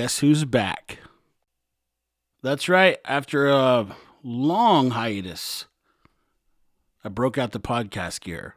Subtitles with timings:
[0.00, 0.98] Guess who's back?
[2.42, 2.96] That's right.
[3.04, 5.66] After a long hiatus,
[7.04, 8.54] I broke out the podcast gear.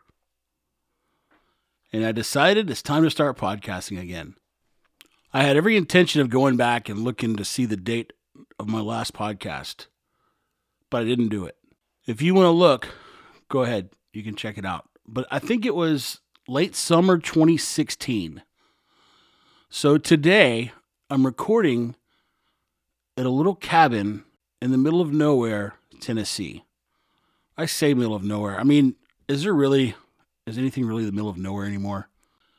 [1.92, 4.36] And I decided it's time to start podcasting again.
[5.34, 8.14] I had every intention of going back and looking to see the date
[8.58, 9.88] of my last podcast,
[10.90, 11.58] but I didn't do it.
[12.08, 12.88] If you want to look,
[13.50, 13.90] go ahead.
[14.14, 14.88] You can check it out.
[15.06, 18.44] But I think it was late summer 2016.
[19.70, 20.72] So today
[21.10, 21.96] I'm recording
[23.18, 24.24] at a little cabin
[24.62, 26.64] in the middle of nowhere, Tennessee.
[27.58, 28.60] I say middle of nowhere.
[28.60, 28.96] I mean,
[29.28, 29.96] is there really,
[30.48, 32.08] is anything really the middle of nowhere anymore?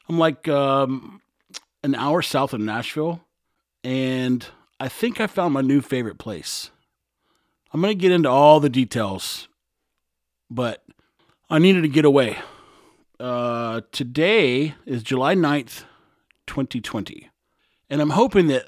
[0.09, 1.23] I'm like um,
[1.83, 3.23] an hour south of Nashville,
[3.83, 4.47] and
[4.79, 6.71] I think I found my new favorite place.
[7.73, 9.49] I'm to get into all the details,
[10.51, 10.85] but
[11.49, 12.39] I needed to get away.
[13.19, 15.85] Uh, today is July 9th,
[16.47, 17.31] 2020.
[17.95, 18.67] And I'm hoping that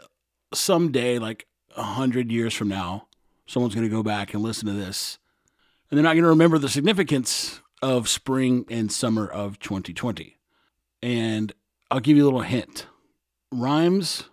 [0.54, 3.08] someday, like a hundred years from now,
[3.44, 5.18] someone's going to go back and listen to this.
[5.90, 10.36] And they're not going to remember the significance of spring and summer of 2020.
[11.02, 11.52] And
[11.90, 12.86] I'll give you a little hint
[13.50, 14.26] rhymes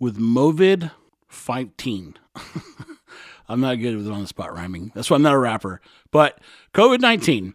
[0.00, 0.90] with Movid
[1.28, 2.14] 15.
[3.50, 4.92] I'm not good with on the spot rhyming.
[4.94, 5.82] That's why I'm not a rapper.
[6.10, 6.40] But
[6.72, 7.52] COVID 19.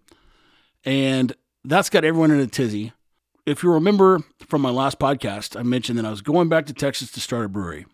[0.86, 1.34] And
[1.66, 2.94] that's got everyone in a tizzy.
[3.46, 6.74] If you remember from my last podcast, I mentioned that I was going back to
[6.74, 7.86] Texas to start a brewery.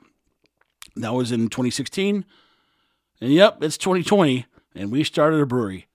[0.95, 2.23] That was in 2016.
[3.19, 4.45] And yep, it's 2020.
[4.75, 5.87] And we started a brewery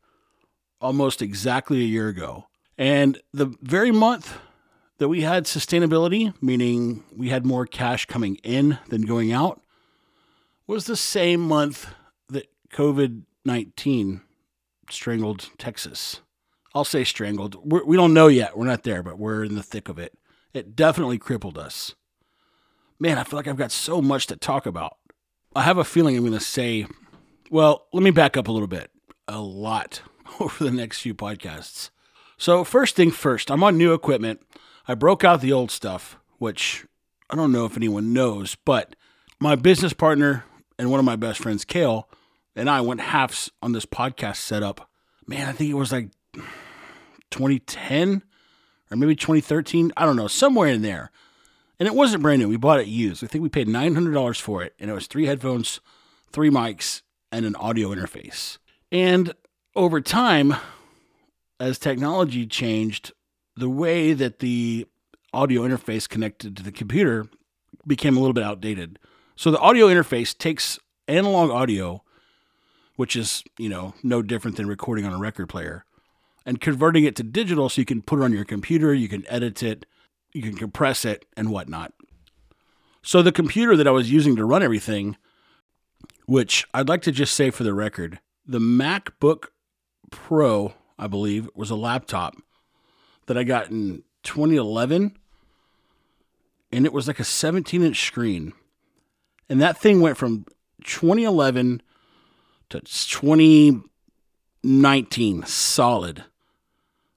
[0.80, 2.48] almost exactly a year ago.
[2.76, 4.38] And the very month
[4.98, 9.62] that we had sustainability, meaning we had more cash coming in than going out,
[10.66, 11.94] was the same month
[12.28, 14.20] that COVID 19
[14.90, 16.22] strangled Texas.
[16.74, 17.56] I'll say strangled.
[17.64, 18.56] We're, we do not know yet.
[18.56, 20.18] We're not there, but we're in the thick of it.
[20.52, 21.94] It definitely crippled us.
[22.98, 24.96] Man, I feel like I've got so much to talk about.
[25.54, 26.86] I have a feeling I'm going to say,
[27.50, 28.90] well, let me back up a little bit.
[29.28, 30.02] A lot
[30.40, 31.90] over the next few podcasts.
[32.36, 34.40] So, first thing first, I'm on new equipment.
[34.88, 36.84] I broke out the old stuff, which
[37.30, 38.96] I don't know if anyone knows, but
[39.40, 40.44] my business partner
[40.78, 42.08] and one of my best friends, Kale,
[42.56, 44.90] and I went halves on this podcast setup.
[45.26, 46.10] Man, I think it was like
[47.34, 48.22] 2010
[48.90, 49.92] or maybe 2013.
[49.96, 51.10] I don't know, somewhere in there.
[51.78, 52.48] And it wasn't brand new.
[52.48, 53.24] We bought it used.
[53.24, 54.74] I think we paid $900 for it.
[54.78, 55.80] And it was three headphones,
[56.30, 57.02] three mics,
[57.32, 58.58] and an audio interface.
[58.92, 59.34] And
[59.74, 60.54] over time,
[61.58, 63.12] as technology changed,
[63.56, 64.86] the way that the
[65.32, 67.26] audio interface connected to the computer
[67.86, 69.00] became a little bit outdated.
[69.34, 70.78] So the audio interface takes
[71.08, 72.04] analog audio,
[72.94, 75.84] which is, you know, no different than recording on a record player,
[76.46, 79.24] and converting it to digital so you can put it on your computer, you can
[79.28, 79.86] edit it,
[80.32, 81.92] you can compress it, and whatnot.
[83.02, 85.16] So the computer that I was using to run everything,
[86.26, 89.48] which I'd like to just say for the record, the MacBook
[90.10, 92.34] Pro, I believe, was a laptop
[93.26, 95.16] that I got in 2011,
[96.72, 98.52] and it was like a 17 inch screen.
[99.48, 100.46] And that thing went from
[100.84, 101.82] 2011
[102.70, 106.24] to 2019 solid.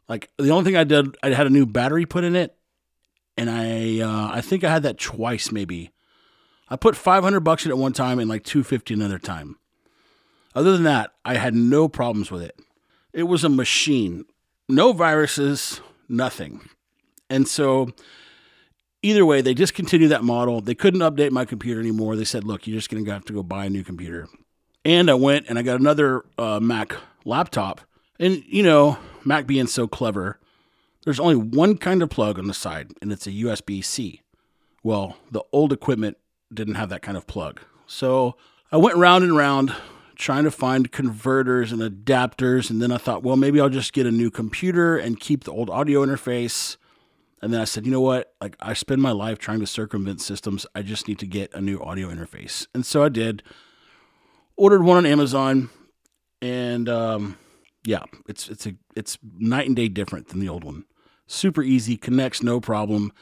[0.07, 2.55] Like the only thing I did, I had a new battery put in it,
[3.37, 5.91] and I uh, I think I had that twice maybe.
[6.69, 9.57] I put 500 bucks in it one time and like 250 another time.
[10.53, 12.59] Other than that, I had no problems with it.
[13.13, 14.25] It was a machine,
[14.67, 16.67] no viruses, nothing.
[17.29, 17.89] And so
[19.01, 20.61] either way, they discontinued that model.
[20.61, 22.15] They couldn't update my computer anymore.
[22.15, 24.27] They said, "Look, you're just going to have to go buy a new computer."
[24.83, 26.95] And I went and I got another uh, Mac
[27.25, 27.81] laptop.
[28.19, 30.39] And you know, Mac being so clever,
[31.03, 34.21] there's only one kind of plug on the side, and it's a USB C.
[34.83, 36.17] Well, the old equipment
[36.53, 37.61] didn't have that kind of plug.
[37.85, 38.35] So
[38.71, 39.73] I went round and round
[40.15, 42.69] trying to find converters and adapters.
[42.69, 45.51] And then I thought, well, maybe I'll just get a new computer and keep the
[45.51, 46.77] old audio interface.
[47.41, 48.33] And then I said, you know what?
[48.41, 50.65] Like, I spend my life trying to circumvent systems.
[50.73, 52.65] I just need to get a new audio interface.
[52.73, 53.43] And so I did.
[54.55, 55.69] Ordered one on Amazon.
[56.41, 57.37] And, um,
[57.87, 60.83] yeah, it's it's a it's night and day different than the old one.
[61.25, 63.13] Super easy, connects no problem.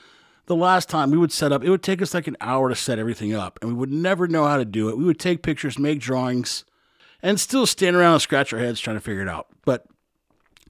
[0.47, 2.75] The last time we would set up, it would take us like an hour to
[2.75, 4.97] set everything up, and we would never know how to do it.
[4.97, 6.65] We would take pictures, make drawings,
[7.21, 9.49] and still stand around and scratch our heads trying to figure it out.
[9.65, 9.85] But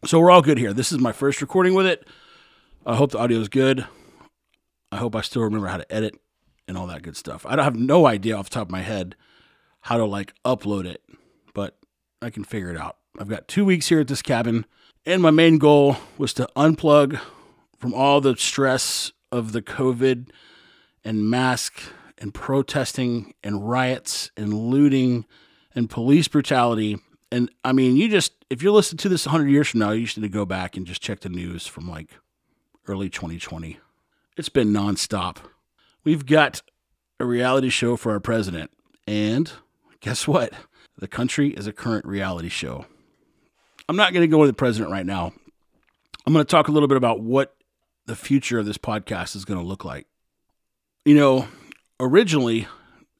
[0.03, 0.73] so we're all good here.
[0.73, 2.05] This is my first recording with it.
[2.85, 3.87] I hope the audio is good.
[4.91, 6.19] I hope I still remember how to edit
[6.67, 7.45] and all that good stuff.
[7.45, 9.15] I don't have no idea off the top of my head
[9.79, 11.01] how to like upload it,
[11.53, 11.77] but
[12.21, 12.97] I can figure it out.
[13.17, 14.65] I've got two weeks here at this cabin,
[15.05, 17.19] and my main goal was to unplug
[17.77, 20.29] from all the stress of the COVID
[21.03, 21.81] and mask
[22.17, 25.25] and protesting and riots and looting
[25.73, 26.97] and police brutality.
[27.31, 30.05] And I mean, you just, if you're listening to this 100 years from now, you
[30.05, 32.09] just need to go back and just check the news from like
[32.87, 33.79] early 2020.
[34.37, 35.37] It's been nonstop.
[36.03, 36.61] We've got
[37.19, 38.71] a reality show for our president.
[39.07, 39.51] And
[40.01, 40.53] guess what?
[40.97, 42.85] The country is a current reality show.
[43.87, 45.33] I'm not going to go with the president right now.
[46.25, 47.55] I'm going to talk a little bit about what
[48.05, 50.07] the future of this podcast is going to look like.
[51.05, 51.47] You know,
[51.99, 52.67] originally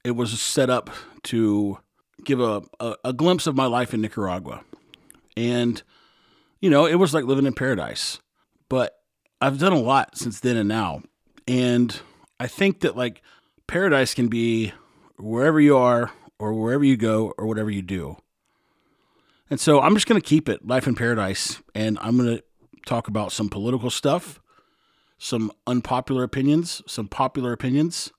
[0.03, 0.89] it was set up
[1.23, 1.79] to
[2.23, 4.63] give a, a, a, glimpse of my life in Nicaragua.
[5.37, 5.81] And,
[6.61, 8.19] you know, it was like living in paradise.
[8.69, 8.99] But
[9.41, 11.03] I've done a lot since then and now.
[11.47, 11.99] And
[12.39, 13.21] I think that like
[13.67, 14.73] paradise can be
[15.17, 18.17] wherever you are or wherever you go or whatever you do.
[19.49, 22.43] And so I'm just going to keep it life in paradise and I'm going to
[22.85, 24.41] talk about some political stuff,
[25.17, 28.11] some unpopular opinions, some popular opinions.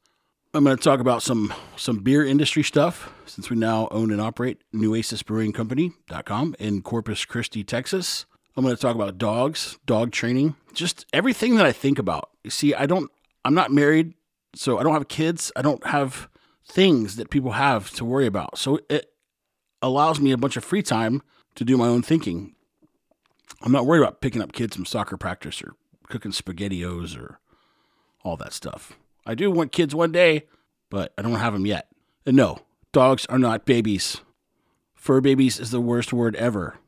[0.54, 4.20] I'm going to talk about some some beer industry stuff since we now own and
[4.20, 8.24] operate NuecesBrewingCompany.com in Corpus Christi, Texas.
[8.56, 12.30] I'm going to talk about dogs, dog training, just everything that I think about.
[12.42, 13.10] You see, I don't
[13.44, 14.14] I'm not married,
[14.54, 15.52] so I don't have kids.
[15.54, 16.28] I don't have
[16.66, 18.56] things that people have to worry about.
[18.56, 19.10] So it
[19.82, 21.22] allows me a bunch of free time
[21.54, 22.54] to do my own thinking.
[23.62, 25.74] I'm not worried about picking up kids from soccer practice or
[26.08, 27.38] cooking spaghettios or
[28.22, 28.92] all that stuff.
[29.24, 30.46] I do want kids one day,
[30.90, 31.88] but I don't have them yet.
[32.24, 32.58] And no,
[32.92, 34.20] dogs are not babies.
[34.94, 36.78] Fur babies is the worst word ever.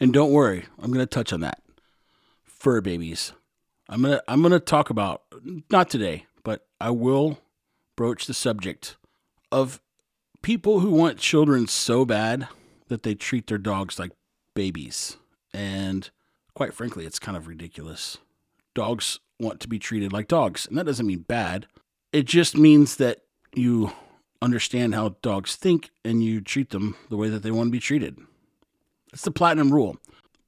[0.00, 1.62] And don't worry, I'm going to touch on that.
[2.44, 3.32] Fur babies.
[3.88, 5.22] I'm going to I'm going to talk about
[5.70, 7.38] not today, but I will
[7.96, 8.96] broach the subject
[9.50, 9.80] of
[10.42, 12.48] people who want children so bad
[12.88, 14.12] that they treat their dogs like
[14.54, 15.16] babies.
[15.52, 16.10] And
[16.54, 18.18] quite frankly, it's kind of ridiculous.
[18.74, 21.66] Dogs want to be treated like dogs, and that doesn't mean bad.
[22.12, 23.22] It just means that
[23.54, 23.92] you
[24.40, 27.80] understand how dogs think and you treat them the way that they want to be
[27.80, 28.18] treated.
[29.12, 29.96] It's the platinum rule.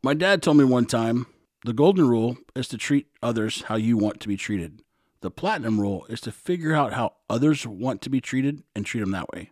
[0.03, 1.27] My dad told me one time
[1.65, 4.83] the golden rule is to treat others how you want to be treated.
[5.21, 9.01] The platinum rule is to figure out how others want to be treated and treat
[9.01, 9.51] them that way.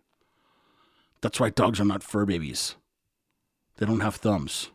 [1.21, 2.75] That's why dogs are not fur babies.
[3.77, 4.71] They don't have thumbs.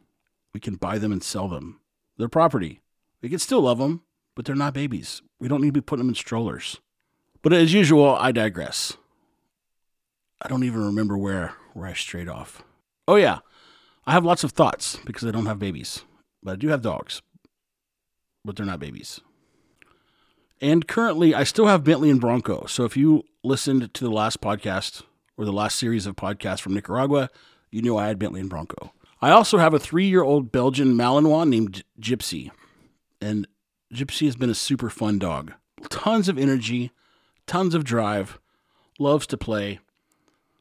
[0.53, 1.81] We can buy them and sell them.
[2.17, 2.81] They're property.
[3.23, 4.03] We can still love them,
[4.35, 5.23] but they're not babies.
[5.41, 6.81] We don't need to be putting them in strollers.
[7.43, 8.97] But as usual, I digress.
[10.41, 12.63] I don't even remember where where I strayed off.
[13.09, 13.39] Oh yeah,
[14.07, 16.05] I have lots of thoughts because I don't have babies,
[16.43, 17.23] but I do have dogs.
[18.45, 19.21] But they're not babies.
[20.61, 22.67] And currently, I still have Bentley and Bronco.
[22.67, 25.03] So if you listened to the last podcast
[25.37, 27.31] or the last series of podcasts from Nicaragua,
[27.71, 28.93] you knew I had Bentley and Bronco.
[29.21, 32.51] I also have a three year old Belgian Malinois named Gypsy.
[33.21, 33.49] And
[33.93, 35.53] Gypsy has been a super fun dog.
[35.89, 36.93] Tons of energy,
[37.47, 38.39] tons of drive,
[38.99, 39.81] loves to play.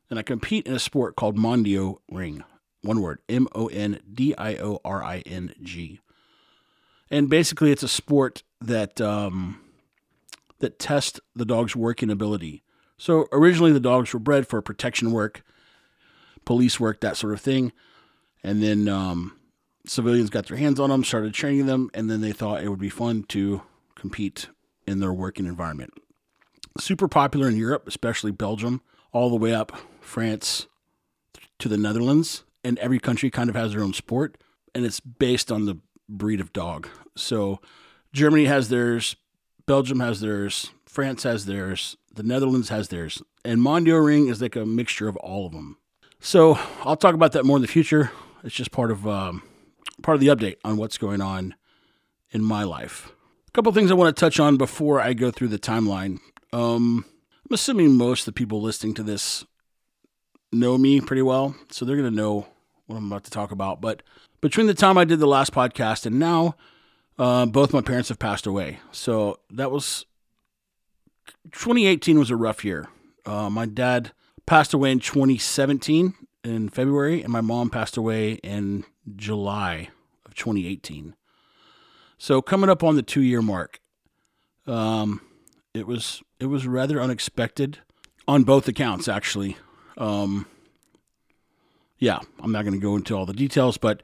[0.10, 2.44] And I compete in a sport called Mondio Ring.
[2.82, 6.00] One word M O N D I O R I N G.
[7.10, 9.60] And basically, it's a sport that um,
[10.60, 12.63] that test the dog's working ability.
[12.98, 15.44] So originally the dogs were bred for protection work,
[16.46, 17.72] police work, that sort of thing.
[18.44, 19.38] And then um,
[19.86, 22.80] civilians got their hands on them, started training them, and then they thought it would
[22.80, 23.62] be fun to
[23.96, 24.50] compete
[24.86, 25.94] in their working environment.
[26.80, 28.82] Super popular in Europe, especially Belgium,
[29.12, 29.72] all the way up
[30.02, 30.68] France
[31.60, 32.44] to the Netherlands.
[32.64, 34.38] And every country kind of has their own sport,
[34.74, 36.88] and it's based on the breed of dog.
[37.16, 37.60] So
[38.14, 39.16] Germany has theirs,
[39.66, 44.64] Belgium has theirs, France has theirs, the Netherlands has theirs, and Mondioring is like a
[44.64, 45.78] mixture of all of them.
[46.20, 48.12] So I'll talk about that more in the future.
[48.44, 49.42] It's just part of um,
[50.04, 51.56] part of the update on what's going on
[52.30, 53.12] in my life.
[53.48, 56.20] A couple things I want to touch on before I go through the timeline.
[56.52, 57.06] Um,
[57.50, 59.44] I'm assuming most of the people listening to this
[60.52, 62.46] know me pretty well, so they're going to know
[62.86, 63.82] what I'm about to talk about.
[63.82, 64.04] But
[64.42, 66.56] between the time I did the last podcast and now,
[67.18, 68.78] uh, both my parents have passed away.
[68.92, 70.06] So that was
[71.52, 72.88] 2018 was a rough year.
[73.26, 74.12] Uh, my dad
[74.46, 76.14] passed away in 2017
[76.44, 78.84] in February, and my mom passed away in
[79.16, 79.90] July
[80.26, 81.16] of 2018.
[82.18, 83.82] So coming up on the two year mark,
[84.68, 85.22] um,
[85.74, 87.80] it was it was rather unexpected
[88.28, 89.58] on both accounts actually.
[89.98, 90.46] Um,
[91.98, 94.02] yeah, I'm not going to go into all the details, but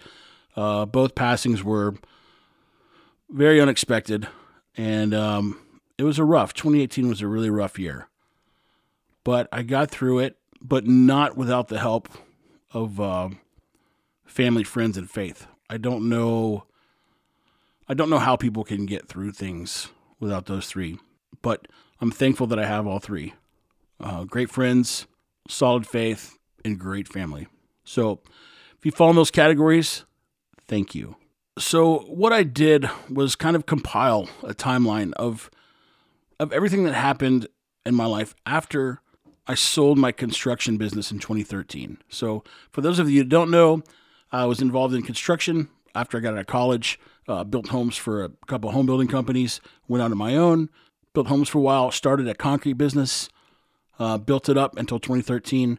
[0.56, 1.96] uh, both passings were
[3.30, 4.28] very unexpected,
[4.78, 5.60] and um,
[6.00, 6.54] it was a rough.
[6.54, 8.08] 2018 was a really rough year,
[9.26, 12.08] but I got through it, but not without the help
[12.72, 13.30] of uh,
[14.26, 15.46] family, friends, and faith.
[15.70, 16.64] I don't know.
[17.90, 19.90] I don't know how people can get through things
[20.22, 21.00] without those three.
[21.42, 21.68] But
[22.00, 23.34] I'm thankful that I have all three
[24.00, 25.06] uh, great friends,
[25.50, 27.48] solid faith, and great family.
[27.84, 28.22] So
[28.78, 30.06] if you fall in those categories,
[30.66, 31.18] thank you.
[31.58, 35.52] So what I did was kind of compile a timeline of
[36.40, 37.48] of everything that happened
[37.86, 39.02] in my life after
[39.48, 41.98] I sold my construction business in 2013.
[42.10, 43.82] So for those of you who don't know,
[44.32, 47.00] I was involved in construction after I got out of college.
[47.28, 49.62] Uh, built homes for a couple home building companies.
[49.88, 50.70] Went out on my own.
[51.14, 51.92] Built homes for a while.
[51.92, 53.30] Started a concrete business.
[53.98, 55.78] Uh, built it up until 2013,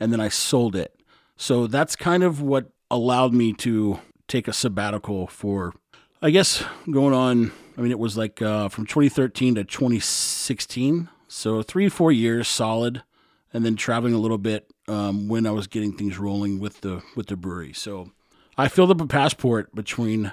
[0.00, 0.98] and then I sold it.
[1.36, 5.74] So that's kind of what allowed me to take a sabbatical for,
[6.22, 7.52] I guess, going on.
[7.78, 11.08] I mean, it was like uh, from 2013 to 2016.
[11.28, 13.04] So three, four years solid,
[13.52, 17.02] and then traveling a little bit um, when I was getting things rolling with the
[17.14, 17.72] with the brewery.
[17.72, 18.10] So
[18.56, 20.32] I filled up a passport between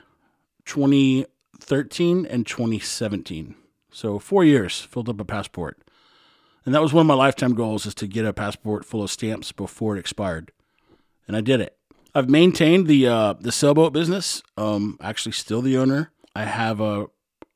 [0.65, 3.55] 2013 and 2017.
[3.91, 5.77] So four years filled up a passport,
[6.65, 9.11] and that was one of my lifetime goals: is to get a passport full of
[9.11, 10.51] stamps before it expired,
[11.27, 11.77] and I did it.
[12.15, 14.41] I've maintained the uh, the sailboat business.
[14.57, 16.11] Um, actually, still the owner.
[16.35, 17.07] I have a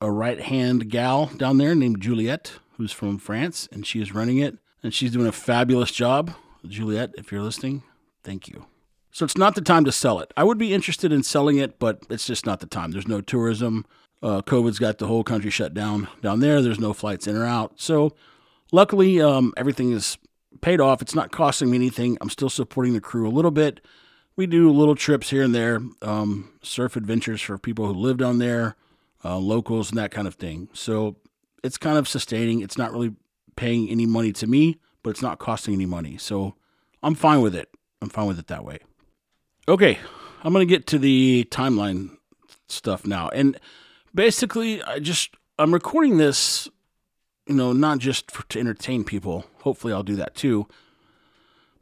[0.01, 4.37] a right hand gal down there named Juliet, who's from France, and she is running
[4.37, 6.31] it, and she's doing a fabulous job.
[6.65, 7.83] Juliet, if you're listening,
[8.23, 8.65] thank you.
[9.11, 10.31] So it's not the time to sell it.
[10.37, 12.91] I would be interested in selling it, but it's just not the time.
[12.91, 13.85] There's no tourism.
[14.21, 16.61] Uh, COVID's got the whole country shut down down there.
[16.61, 17.73] There's no flights in or out.
[17.77, 18.15] So
[18.71, 20.17] luckily, um, everything is
[20.61, 21.01] paid off.
[21.01, 22.17] It's not costing me anything.
[22.21, 23.81] I'm still supporting the crew a little bit
[24.39, 28.37] we do little trips here and there, um, surf adventures for people who live down
[28.37, 28.77] there,
[29.23, 30.69] uh, locals, and that kind of thing.
[30.73, 31.17] So
[31.63, 32.61] it's kind of sustaining.
[32.61, 33.15] It's not really
[33.55, 36.17] paying any money to me, but it's not costing any money.
[36.17, 36.55] So
[37.03, 37.69] I'm fine with it.
[38.01, 38.79] I'm fine with it that way.
[39.67, 39.99] Okay,
[40.43, 42.17] I'm going to get to the timeline
[42.67, 43.29] stuff now.
[43.29, 43.59] And
[44.15, 46.69] basically, I just, I'm recording this,
[47.45, 49.45] you know, not just for, to entertain people.
[49.63, 50.67] Hopefully, I'll do that too.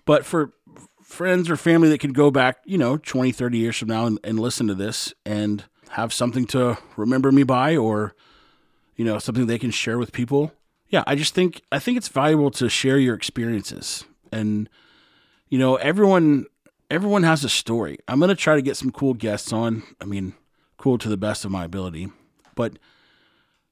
[0.06, 0.54] But for
[1.08, 4.20] friends or family that could go back, you know, 20, 30 years from now and,
[4.26, 8.14] and listen to this and have something to remember me by or,
[8.98, 10.52] you know, something they can share with people.
[10.90, 14.04] Yeah, I just think I think it's valuable to share your experiences.
[14.34, 14.70] And,
[15.48, 16.46] you know, everyone
[16.92, 17.98] everyone has a story.
[18.10, 19.84] I'm gonna try to get some cool guests on.
[20.02, 20.34] I mean,
[20.78, 22.10] cool to the best of my ability.
[22.54, 22.80] But,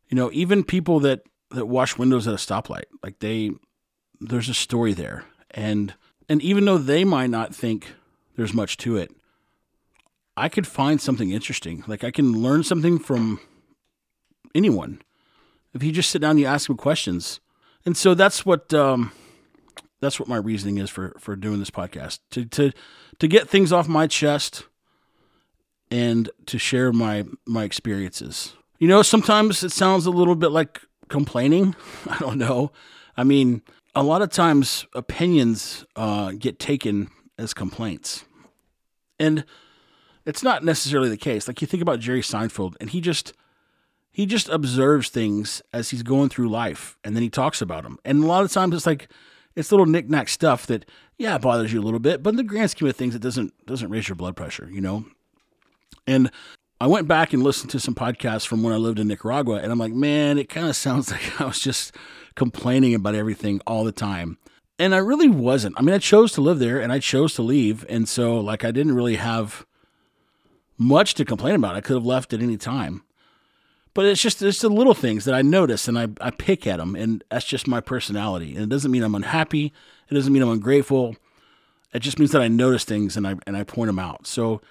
[0.08, 3.51] you know, even people that that wash windows at a stoplight, like they
[4.22, 5.25] there's a story there.
[5.51, 5.94] And
[6.29, 7.94] and even though they might not think
[8.36, 9.12] there's much to it,
[10.38, 11.84] I could find something interesting.
[11.88, 13.39] Like I can learn something from
[14.53, 15.01] anyone
[15.74, 17.39] if you just sit down and you ask them questions.
[17.86, 19.12] And so that's what um,
[20.01, 22.72] that's what my reasoning is for for doing this podcast to to
[23.20, 24.63] to get things off my chest
[25.91, 28.53] and to share my my experiences.
[28.79, 31.75] You know, sometimes it sounds a little bit like complaining.
[32.10, 32.72] I don't know.
[33.15, 33.62] I mean,
[33.96, 38.25] a lot of times opinions uh, get taken as complaints.
[39.20, 39.46] And
[40.25, 41.48] it's not necessarily the case.
[41.48, 43.34] Like you think about Jerry Seinfeld and he just
[44.12, 47.98] he just observes things as he's going through life and then he talks about them.
[48.06, 49.10] And a lot of times it's like
[49.56, 50.86] it's little knickknack stuff that
[51.18, 53.54] yeah, bothers you a little bit, but in the grand scheme of things it doesn't
[53.66, 55.06] doesn't raise your blood pressure, you know?
[56.08, 56.30] And
[56.82, 59.72] I went back and listened to some podcasts from when I lived in Nicaragua and
[59.72, 61.96] I'm like, man, it kind of sounds like I was just
[62.36, 64.38] complaining about everything all the time.
[64.77, 65.75] And I really wasn't.
[65.77, 67.86] I mean, I chose to live there and I chose to leave.
[67.88, 69.65] And so, like, I didn't really have
[70.77, 71.75] much to complain about.
[71.75, 73.04] I could have left at any time.
[73.94, 76.77] But it's just it's the little things that I notice and I, I pick at
[76.77, 76.96] them.
[76.96, 78.54] And that's just my personality.
[78.54, 79.72] And it doesn't mean I'm unhappy.
[80.10, 81.15] It doesn't mean I'm ungrateful.
[81.94, 84.27] It just means that I notice things and I, and I point them out.
[84.27, 84.62] So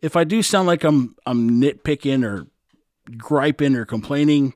[0.00, 2.46] if I do sound like I'm, I'm nitpicking or
[3.18, 4.54] griping or complaining,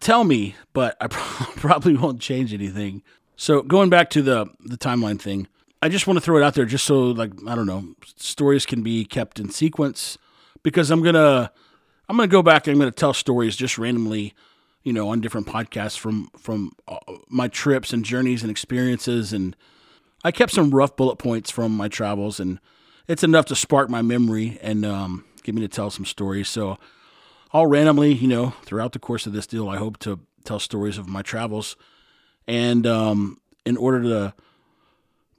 [0.00, 3.02] tell me, but I probably won't change anything.
[3.36, 5.48] So going back to the the timeline thing,
[5.82, 8.66] I just want to throw it out there just so like I don't know, stories
[8.66, 10.18] can be kept in sequence
[10.62, 11.50] because I'm going to
[12.08, 14.34] I'm going to go back and I'm going to tell stories just randomly,
[14.82, 19.56] you know, on different podcasts from from uh, my trips and journeys and experiences and
[20.22, 22.60] I kept some rough bullet points from my travels and
[23.08, 26.48] it's enough to spark my memory and um, get me to tell some stories.
[26.48, 26.78] So
[27.52, 30.98] I'll randomly, you know, throughout the course of this deal, I hope to tell stories
[30.98, 31.76] of my travels.
[32.46, 34.34] And um, in order to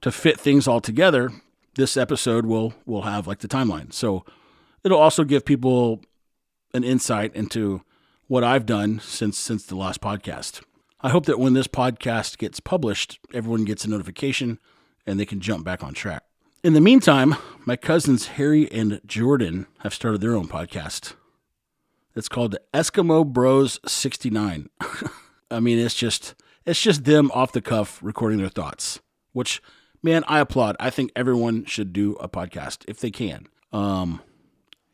[0.02, 1.30] to fit things all together,
[1.76, 3.92] this episode will will have like the timeline.
[3.92, 4.24] So
[4.84, 6.00] it'll also give people
[6.74, 7.82] an insight into
[8.28, 10.62] what I've done since since the last podcast.
[11.00, 14.58] I hope that when this podcast gets published, everyone gets a notification
[15.06, 16.22] and they can jump back on track.
[16.62, 21.14] In the meantime, my cousins Harry and Jordan have started their own podcast
[22.14, 24.68] It's called the Eskimo Bros 69.
[25.50, 29.00] I mean, it's just it's just them off the cuff recording their thoughts,
[29.32, 29.62] which
[30.02, 30.76] man, I applaud.
[30.78, 33.46] I think everyone should do a podcast if they can.
[33.72, 34.20] Um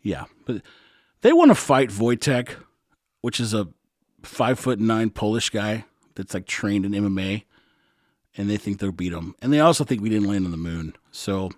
[0.02, 0.62] yeah, but
[1.22, 2.54] they want to fight Wojtek,
[3.20, 3.68] which is a
[4.22, 5.84] five foot nine Polish guy
[6.14, 7.44] that's like trained in MMA,
[8.36, 9.34] and they think they'll beat him.
[9.42, 10.94] And they also think we didn't land on the moon.
[11.10, 11.50] So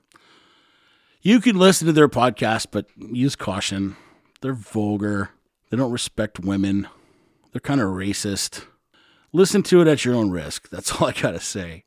[1.23, 3.97] you can listen to their podcast, but use caution.
[4.41, 5.31] They're vulgar.
[5.71, 6.89] They don't respect women.
[7.53, 8.65] They're kind of racist.
[9.33, 10.69] Listen to it at your own risk.
[10.71, 11.85] That's all I gotta say.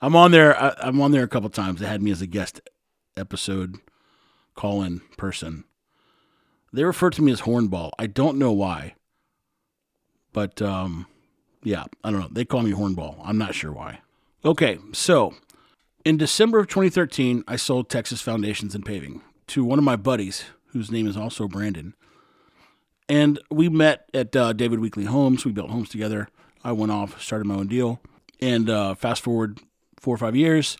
[0.00, 0.60] I'm on there.
[0.60, 1.80] I, I'm on there a couple times.
[1.80, 2.60] They had me as a guest
[3.16, 3.76] episode
[4.54, 5.64] call-in person.
[6.72, 7.90] They refer to me as Hornball.
[7.98, 8.94] I don't know why,
[10.32, 11.06] but um,
[11.62, 12.28] yeah, I don't know.
[12.30, 13.20] They call me Hornball.
[13.24, 14.00] I'm not sure why.
[14.44, 15.34] Okay, so
[16.04, 20.44] in December of 2013, I sold Texas Foundations and Paving to one of my buddies,
[20.68, 21.94] whose name is also Brandon.
[23.10, 25.44] And we met at uh, David Weekley Homes.
[25.44, 26.28] We built homes together.
[26.62, 28.00] I went off, started my own deal.
[28.40, 29.58] And uh, fast forward
[29.98, 30.78] four or five years,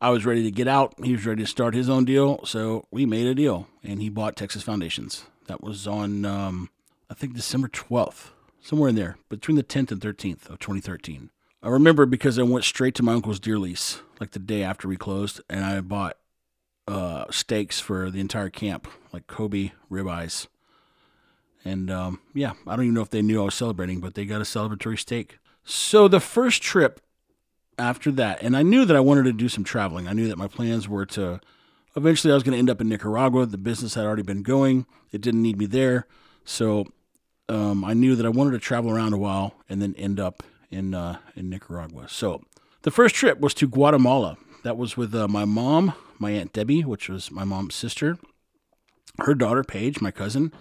[0.00, 0.94] I was ready to get out.
[1.04, 2.40] He was ready to start his own deal.
[2.46, 5.26] So we made a deal and he bought Texas Foundations.
[5.48, 6.70] That was on, um,
[7.10, 8.30] I think, December 12th,
[8.62, 11.28] somewhere in there, between the 10th and 13th of 2013.
[11.62, 14.88] I remember because I went straight to my uncle's deer lease, like the day after
[14.88, 16.16] we closed, and I bought
[16.88, 20.46] uh, steaks for the entire camp, like Kobe ribeyes.
[21.66, 24.24] And um, yeah, I don't even know if they knew I was celebrating, but they
[24.24, 25.38] got a celebratory steak.
[25.64, 27.00] So the first trip
[27.76, 30.06] after that, and I knew that I wanted to do some traveling.
[30.06, 31.40] I knew that my plans were to
[31.96, 33.46] eventually I was going to end up in Nicaragua.
[33.46, 36.06] The business had already been going, it didn't need me there.
[36.44, 36.86] So
[37.48, 40.44] um, I knew that I wanted to travel around a while and then end up
[40.70, 42.06] in, uh, in Nicaragua.
[42.08, 42.42] So
[42.82, 44.36] the first trip was to Guatemala.
[44.62, 48.18] That was with uh, my mom, my Aunt Debbie, which was my mom's sister,
[49.18, 50.52] her daughter, Paige, my cousin,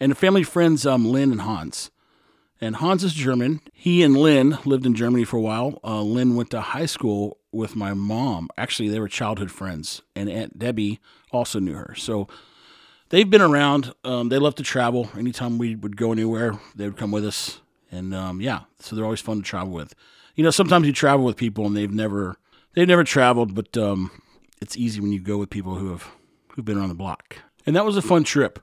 [0.00, 1.90] and family friends um, Lynn and Hans.
[2.60, 3.60] And Hans is German.
[3.72, 5.80] He and Lynn lived in Germany for a while.
[5.84, 8.48] Uh, Lynn went to high school with my mom.
[8.56, 11.94] Actually, they were childhood friends, and Aunt Debbie also knew her.
[11.96, 12.28] So
[13.10, 13.92] they've been around.
[14.04, 15.10] Um, they love to travel.
[15.16, 17.60] Anytime we would go anywhere, they would come with us.
[17.90, 19.94] And um, yeah, so they're always fun to travel with.
[20.34, 22.36] You know, sometimes you travel with people and they've never
[22.74, 24.10] they've never traveled, but um,
[24.60, 26.08] it's easy when you go with people who have
[26.52, 27.36] who've been around the block.
[27.66, 28.58] And that was a fun trip.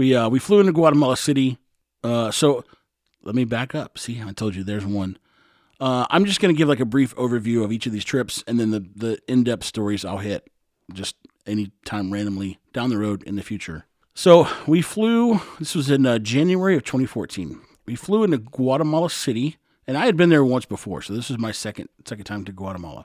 [0.00, 1.58] We uh, we flew into Guatemala City.
[2.02, 2.64] Uh, so
[3.22, 3.98] let me back up.
[3.98, 5.18] See, I told you there's one.
[5.78, 8.42] Uh, I'm just going to give like a brief overview of each of these trips,
[8.46, 10.48] and then the the in depth stories I'll hit
[10.90, 13.84] just anytime randomly down the road in the future.
[14.14, 15.42] So we flew.
[15.58, 17.60] This was in uh, January of 2014.
[17.84, 21.38] We flew into Guatemala City, and I had been there once before, so this was
[21.38, 23.04] my second second time to Guatemala.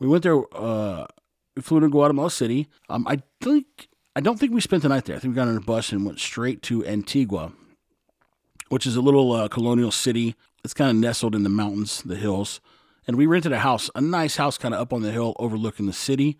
[0.00, 0.42] We went there.
[0.52, 1.06] Uh,
[1.54, 2.66] we flew to Guatemala City.
[2.88, 5.16] Um, I think I don't think we spent the night there.
[5.16, 7.52] I think we got on a bus and went straight to Antigua,
[8.68, 10.34] which is a little uh, colonial city.
[10.62, 12.60] It's kind of nestled in the mountains, the hills.
[13.06, 15.86] And we rented a house, a nice house, kind of up on the hill, overlooking
[15.86, 16.38] the city.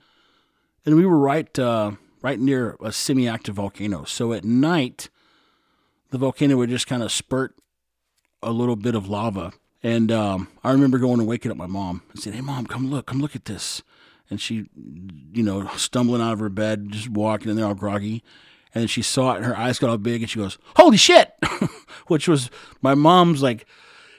[0.84, 4.04] And we were right, uh, right near a semi-active volcano.
[4.04, 5.08] So at night,
[6.10, 7.56] the volcano would just kind of spurt
[8.42, 9.52] a little bit of lava.
[9.82, 12.90] And um, I remember going and waking up my mom and saying, "Hey, mom, come
[12.90, 13.82] look, come look at this."
[14.32, 14.64] And she,
[15.34, 18.24] you know, stumbling out of her bed, just walking in there all groggy.
[18.74, 21.34] And she saw it, and her eyes got all big, and she goes, "Holy shit!"
[22.06, 22.48] Which was
[22.80, 23.66] my mom's like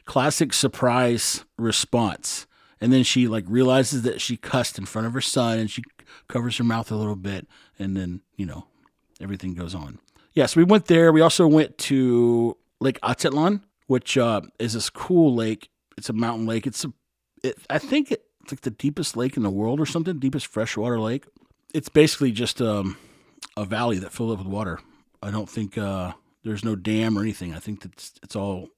[0.05, 2.45] classic surprise response.
[2.79, 5.81] And then she like realizes that she cussed in front of her son, and she
[6.27, 7.47] covers her mouth a little bit,
[7.79, 8.67] and then you know
[9.19, 9.97] everything goes on.
[10.05, 11.11] Yes, yeah, so we went there.
[11.11, 15.69] We also went to Lake Atitlan, which uh, is this cool lake.
[15.97, 16.67] It's a mountain lake.
[16.67, 16.93] It's a,
[17.43, 20.47] it, I think it, it's like the deepest lake in the world or something, deepest
[20.47, 21.25] freshwater lake.
[21.73, 22.97] It's basically just um,
[23.55, 24.79] a valley that filled up with water.
[25.21, 27.53] I don't think uh, there's no dam or anything.
[27.53, 28.69] I think it's it's all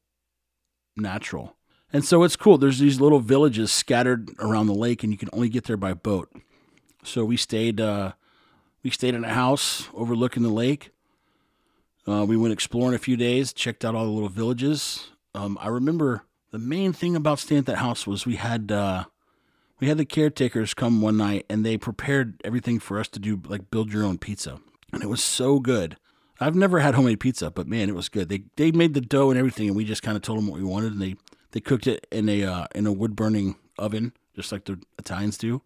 [0.95, 1.56] natural.
[1.91, 2.58] And so it's cool.
[2.58, 5.93] There's these little villages scattered around the lake, and you can only get there by
[5.93, 6.30] boat.
[7.04, 8.13] So we stayed uh,
[8.84, 10.91] we stayed in a house overlooking the lake.
[12.08, 15.10] Uh, we went exploring a few days, checked out all the little villages.
[15.34, 19.06] Um, I remember the main thing about staying at that house was we had uh,
[19.79, 23.41] we had the caretakers come one night and they prepared everything for us to do
[23.45, 24.59] like build your own pizza.
[24.93, 25.97] And it was so good.
[26.39, 28.29] I've never had homemade pizza but man it was good.
[28.29, 30.59] They they made the dough and everything and we just kind of told them what
[30.59, 31.15] we wanted and they
[31.51, 35.38] they cooked it in a uh, in a wood burning oven just like the italians
[35.38, 35.61] do.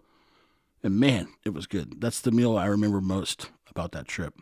[0.84, 2.02] And man it was good.
[2.02, 4.36] That's the meal i remember most about that trip.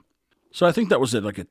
[0.52, 1.48] So i think that was it like a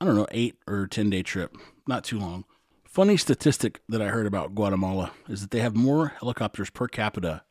[0.00, 1.56] i don't know eight or ten day trip.
[1.86, 2.44] Not too long
[2.88, 7.42] Funny statistic that I heard about Guatemala is that they have more helicopters per capita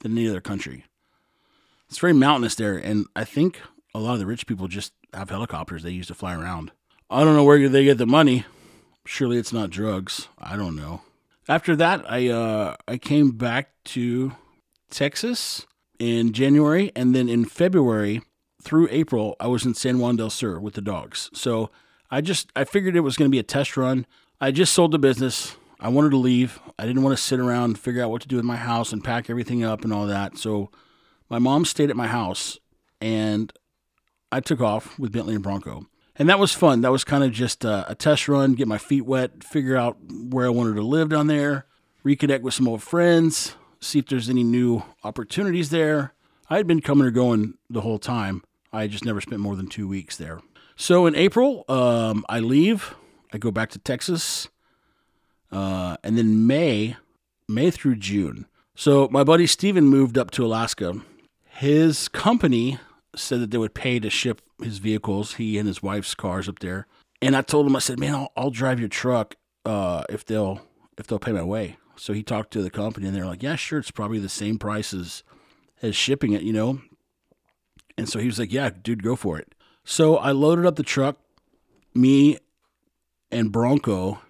[0.00, 0.84] than any other country.
[1.88, 3.60] It's very mountainous there, and I think
[3.94, 6.72] a lot of the rich people just have helicopters they use to fly around.
[7.08, 8.44] I don't know where they get the money.
[9.06, 10.26] Surely it's not drugs.
[10.38, 11.02] I don't know.
[11.48, 14.32] After that, I uh, I came back to
[14.90, 15.66] Texas
[16.00, 18.22] in January, and then in February
[18.60, 21.30] through April, I was in San Juan del Sur with the dogs.
[21.32, 21.70] So
[22.10, 24.04] I just I figured it was going to be a test run.
[24.42, 25.54] I just sold the business.
[25.78, 26.58] I wanted to leave.
[26.76, 28.92] I didn't want to sit around and figure out what to do with my house
[28.92, 30.36] and pack everything up and all that.
[30.36, 30.68] So
[31.30, 32.58] my mom stayed at my house
[33.00, 33.52] and
[34.32, 35.86] I took off with Bentley and Bronco.
[36.16, 36.80] And that was fun.
[36.80, 39.96] That was kind of just a, a test run, get my feet wet, figure out
[40.10, 41.66] where I wanted to live down there,
[42.04, 46.14] reconnect with some old friends, see if there's any new opportunities there.
[46.50, 48.42] I had been coming or going the whole time.
[48.72, 50.40] I just never spent more than two weeks there.
[50.74, 52.96] So in April, um, I leave.
[53.32, 54.48] I go back to Texas.
[55.50, 56.96] Uh, and then May,
[57.48, 58.46] May through June.
[58.74, 61.00] So my buddy Steven moved up to Alaska.
[61.44, 62.78] His company
[63.14, 66.60] said that they would pay to ship his vehicles, he and his wife's cars up
[66.60, 66.86] there.
[67.20, 70.60] And I told him, I said, man, I'll, I'll drive your truck uh, if they'll
[70.98, 71.76] if they'll pay my way.
[71.96, 74.58] So he talked to the company, and they're like, yeah, sure, it's probably the same
[74.58, 75.22] price as
[75.82, 76.80] as shipping it, you know.
[77.98, 79.54] And so he was like, yeah, dude, go for it.
[79.84, 81.18] So I loaded up the truck,
[81.94, 82.38] me
[83.32, 84.20] and Bronco.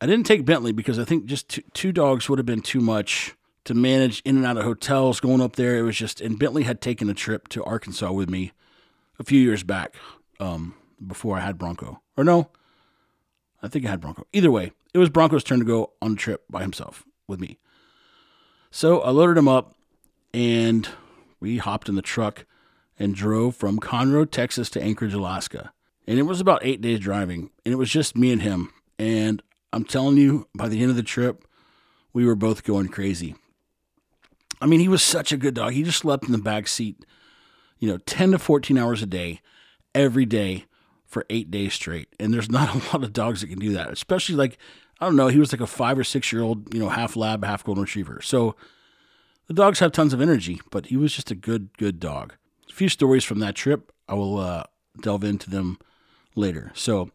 [0.00, 2.80] I didn't take Bentley because I think just two, two dogs would have been too
[2.80, 5.76] much to manage in and out of hotels going up there.
[5.76, 8.52] It was just, and Bentley had taken a trip to Arkansas with me
[9.18, 9.96] a few years back
[10.40, 10.74] um,
[11.04, 12.00] before I had Bronco.
[12.16, 12.50] Or no,
[13.62, 14.26] I think I had Bronco.
[14.32, 17.58] Either way, it was Bronco's turn to go on a trip by himself with me.
[18.70, 19.74] So I loaded him up
[20.32, 20.88] and
[21.40, 22.46] we hopped in the truck
[22.98, 25.72] and drove from Conroe, Texas to Anchorage, Alaska.
[26.08, 28.72] And it was about eight days driving, and it was just me and him.
[28.98, 29.42] And
[29.74, 31.44] I'm telling you, by the end of the trip,
[32.14, 33.36] we were both going crazy.
[34.58, 35.74] I mean, he was such a good dog.
[35.74, 37.04] He just slept in the back seat,
[37.78, 39.42] you know, 10 to 14 hours a day,
[39.94, 40.64] every day
[41.04, 42.08] for eight days straight.
[42.18, 44.56] And there's not a lot of dogs that can do that, especially like,
[45.00, 47.16] I don't know, he was like a five or six year old, you know, half
[47.16, 48.22] lab, half golden retriever.
[48.22, 48.56] So
[49.46, 52.32] the dogs have tons of energy, but he was just a good, good dog.
[52.70, 53.92] A few stories from that trip.
[54.08, 54.64] I will uh,
[55.02, 55.78] delve into them
[56.38, 56.72] later.
[56.74, 57.10] So,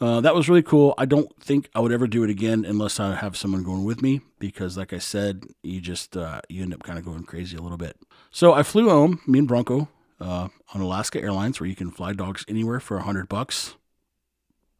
[0.00, 0.94] uh, that was really cool.
[0.96, 4.00] I don't think I would ever do it again unless I have someone going with
[4.00, 7.56] me because, like I said, you just uh, you end up kind of going crazy
[7.56, 7.98] a little bit.
[8.30, 9.88] So I flew home, me and Bronco,
[10.18, 13.74] uh, on Alaska Airlines, where you can fly dogs anywhere for a hundred bucks.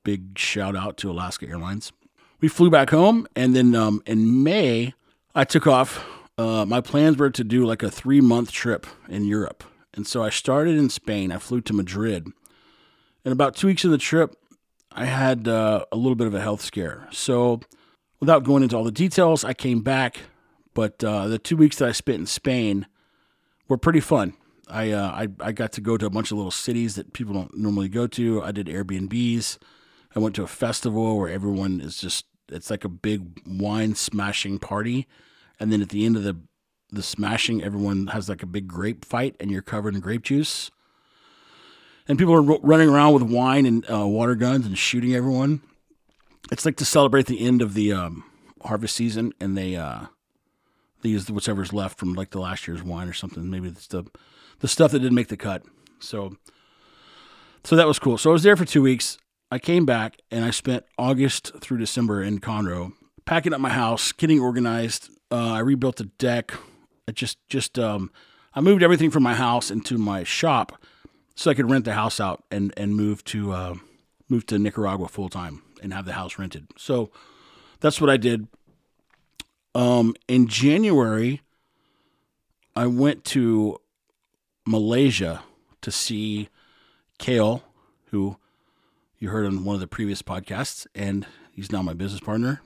[0.04, 1.92] Big shout out to Alaska Airlines.
[2.40, 4.94] We flew back home, and then um, in May
[5.34, 6.02] I took off.
[6.38, 10.22] Uh, my plans were to do like a three month trip in Europe, and so
[10.22, 11.30] I started in Spain.
[11.30, 12.28] I flew to Madrid,
[13.24, 14.35] and about two weeks of the trip,
[14.92, 17.06] I had uh, a little bit of a health scare.
[17.12, 17.61] So,
[18.18, 20.18] without going into all the details, I came back.
[20.74, 22.87] But uh, the two weeks that I spent in Spain
[23.68, 24.35] were pretty fun.
[24.68, 27.35] I, uh, I I got to go to a bunch of little cities that people
[27.35, 28.42] don't normally go to.
[28.42, 29.59] I did Airbnbs.
[30.14, 34.61] I went to a festival where everyone is just it's like a big wine smashing
[34.61, 35.09] party,
[35.59, 36.37] and then at the end of the
[36.92, 40.70] the smashing, everyone has like a big grape fight, and you're covered in grape juice
[42.08, 45.60] and people are running around with wine and uh, water guns and shooting everyone.
[46.50, 48.24] It's like to celebrate the end of the um,
[48.62, 50.06] harvest season, and they uh,
[51.02, 53.48] they use whatever's left from like the last year's wine or something.
[53.48, 54.04] Maybe it's the
[54.60, 55.62] the stuff that didn't make the cut.
[56.00, 56.36] So
[57.64, 58.18] so that was cool.
[58.18, 59.18] So I was there for two weeks.
[59.50, 62.92] I came back and I spent August through December in Conroe,
[63.24, 65.10] packing up my house, getting organized.
[65.30, 66.52] Uh, I rebuilt the deck.
[67.08, 68.10] I just just um,
[68.54, 70.80] I moved everything from my house into my shop
[71.40, 73.74] so I could rent the house out and and move to uh,
[74.29, 76.66] move to Nicaragua full time and have the house rented.
[76.76, 77.11] So
[77.81, 78.46] that's what I did.
[79.74, 81.40] Um, in January,
[82.76, 83.81] I went to
[84.66, 85.42] Malaysia
[85.81, 86.50] to see
[87.16, 87.64] Kale,
[88.11, 88.37] who
[89.18, 92.61] you heard on one of the previous podcasts, and he's now my business partner.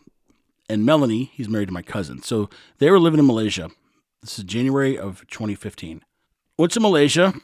[0.69, 2.23] And Melanie, he's married to my cousin.
[2.23, 3.71] So they were living in Malaysia.
[4.21, 6.03] This is January of 2015.
[6.59, 7.35] Went to Malaysia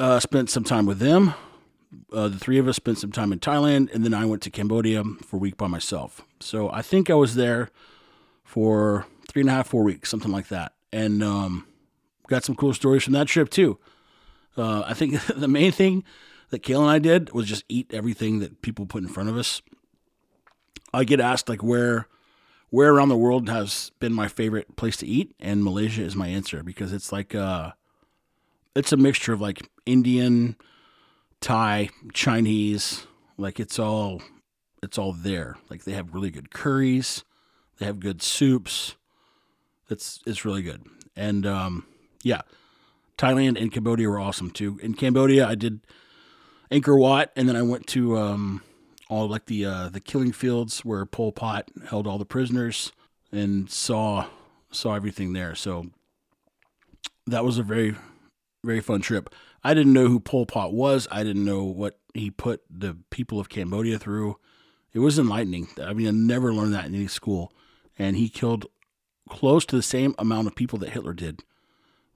[0.00, 1.34] uh, spent some time with them.
[2.12, 4.50] Uh, the three of us spent some time in Thailand, and then I went to
[4.50, 6.22] Cambodia for a week by myself.
[6.40, 7.68] So I think I was there
[8.42, 11.66] for three and a half, four weeks, something like that, and um,
[12.28, 13.78] got some cool stories from that trip too.
[14.56, 16.02] Uh, I think the main thing
[16.48, 19.36] that Kale and I did was just eat everything that people put in front of
[19.36, 19.60] us.
[20.94, 22.08] I get asked like where
[22.70, 26.28] where around the world has been my favorite place to eat, and Malaysia is my
[26.28, 27.72] answer because it's like uh,
[28.74, 30.56] it's a mixture of like Indian,
[31.40, 33.06] Thai, Chinese.
[33.36, 34.22] Like it's all
[34.82, 35.56] it's all there.
[35.68, 37.24] Like they have really good curries,
[37.78, 38.96] they have good soups.
[39.88, 40.82] It's it's really good.
[41.16, 41.86] And um,
[42.22, 42.42] yeah,
[43.18, 44.78] Thailand and Cambodia were awesome too.
[44.82, 45.80] In Cambodia, I did
[46.70, 48.62] Angkor Wat, and then I went to um,
[49.08, 52.92] all like the uh, the killing fields where Pol Pot held all the prisoners
[53.32, 54.26] and saw
[54.70, 55.54] saw everything there.
[55.54, 55.86] So
[57.26, 57.96] that was a very
[58.64, 59.34] very fun trip.
[59.62, 61.06] I didn't know who Pol Pot was.
[61.10, 64.38] I didn't know what he put the people of Cambodia through.
[64.92, 65.68] It was enlightening.
[65.82, 67.52] I mean, I never learned that in any school.
[67.98, 68.66] And he killed
[69.28, 71.44] close to the same amount of people that Hitler did.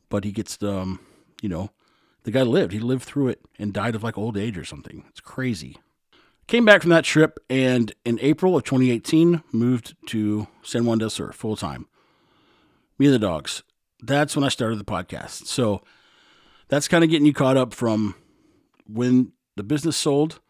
[0.08, 1.00] But he gets the, um,
[1.40, 1.70] you know,
[2.24, 2.72] the guy lived.
[2.72, 5.04] He lived through it and died of like old age or something.
[5.08, 5.78] It's crazy.
[6.46, 11.10] Came back from that trip and in April of 2018 moved to San Juan del
[11.10, 11.86] Sur full time.
[12.98, 13.62] Me and the dogs.
[14.02, 15.46] That's when I started the podcast.
[15.46, 15.82] So
[16.68, 18.14] that's kind of getting you caught up from
[18.86, 20.40] when the business sold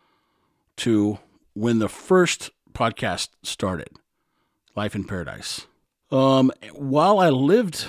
[0.78, 1.18] to
[1.54, 3.88] when the first podcast started,
[4.74, 5.66] Life in Paradise.
[6.10, 7.86] Um, while I lived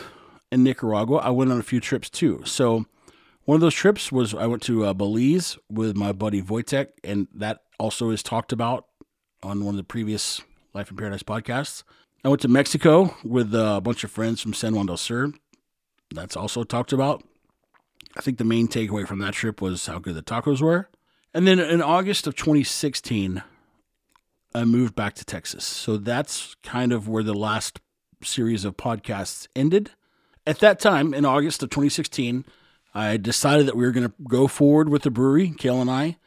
[0.52, 2.44] in Nicaragua, I went on a few trips too.
[2.46, 2.86] So
[3.46, 7.28] one of those trips was I went to uh, Belize with my buddy Wojtek, and
[7.34, 8.86] that also is talked about
[9.44, 10.42] on one of the previous
[10.74, 11.84] Life in Paradise podcasts.
[12.24, 15.32] I went to Mexico with a bunch of friends from San Juan del Sur.
[16.14, 17.24] That's also talked about.
[18.16, 20.90] I think the main takeaway from that trip was how good the tacos were.
[21.34, 23.44] And then in August of 2016,
[24.54, 25.66] I moved back to Texas.
[25.66, 27.82] So that's kind of where the last
[28.24, 29.92] series of podcasts ended.
[30.48, 32.46] At that time, in August of 2016,
[32.94, 36.18] I decided that we were going to go forward with the brewery, Kale and I.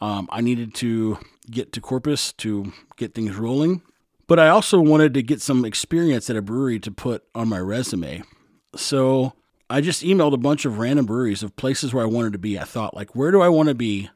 [0.00, 3.82] Um, I needed to get to Corpus to get things rolling.
[4.26, 7.60] But I also wanted to get some experience at a brewery to put on my
[7.60, 8.24] resume.
[8.74, 9.34] So
[9.68, 12.58] I just emailed a bunch of random breweries of places where I wanted to be.
[12.58, 14.08] I thought, like, where do I want to be?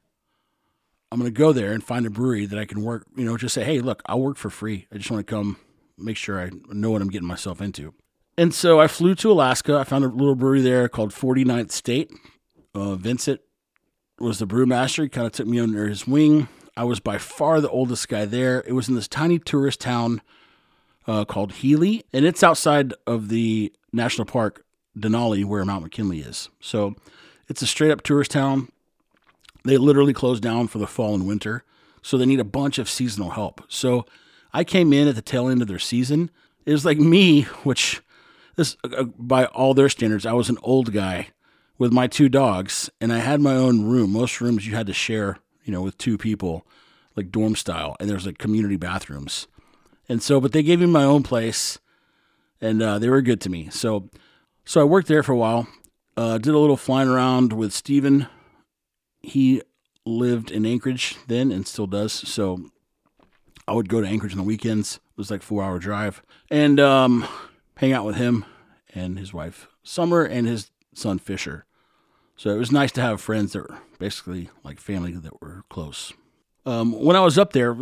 [1.11, 3.37] I'm going to go there and find a brewery that I can work, you know,
[3.37, 4.87] just say, hey, look, I'll work for free.
[4.93, 5.57] I just want to come
[5.99, 7.95] make sure I know what I'm getting myself into.
[8.39, 9.77] And so I flew to Alaska.
[9.77, 12.13] I found a little brewery there called 49th State.
[12.75, 13.41] Uh, Vincent
[14.19, 15.03] was the brewmaster.
[15.03, 16.49] He kind of took me under his wing.
[16.77, 18.63] I was by far the oldest guy there.
[18.67, 20.23] It was in this tiny tourist town
[21.07, 24.65] uh, called Healy, and it's outside of the national park
[24.99, 26.49] Denali, where Mount McKinley is.
[26.61, 26.95] So
[27.49, 28.71] it's a straight up tourist town.
[29.65, 31.65] They literally close down for the fall and winter.
[32.03, 33.63] So they need a bunch of seasonal help.
[33.69, 34.07] So
[34.53, 36.31] I came in at the tail end of their season.
[36.65, 38.01] It was like me, which
[38.57, 41.29] this uh, by all their standards, I was an old guy
[41.79, 44.13] with my two dogs, and I had my own room.
[44.13, 46.67] Most rooms you had to share, you know, with two people,
[47.17, 49.47] like dorm style, and there's like community bathrooms.
[50.09, 51.79] And so, but they gave me my own place,
[52.61, 53.69] and uh, they were good to me.
[53.71, 54.11] So
[54.71, 55.67] so I worked there for a while.
[56.17, 58.29] Uh, did a little flying around with Steven.
[59.21, 59.63] He
[60.07, 62.13] lived in Anchorage then and still does.
[62.13, 62.71] So
[63.67, 64.95] I would go to Anchorage on the weekends.
[64.95, 67.27] It was like four hour drive and um,
[67.79, 68.45] hang out with him
[68.95, 71.65] and his wife Summer and his son Fisher.
[72.37, 76.13] So it was nice to have friends that were basically like family that were close.
[76.65, 77.77] Um, when I was up there,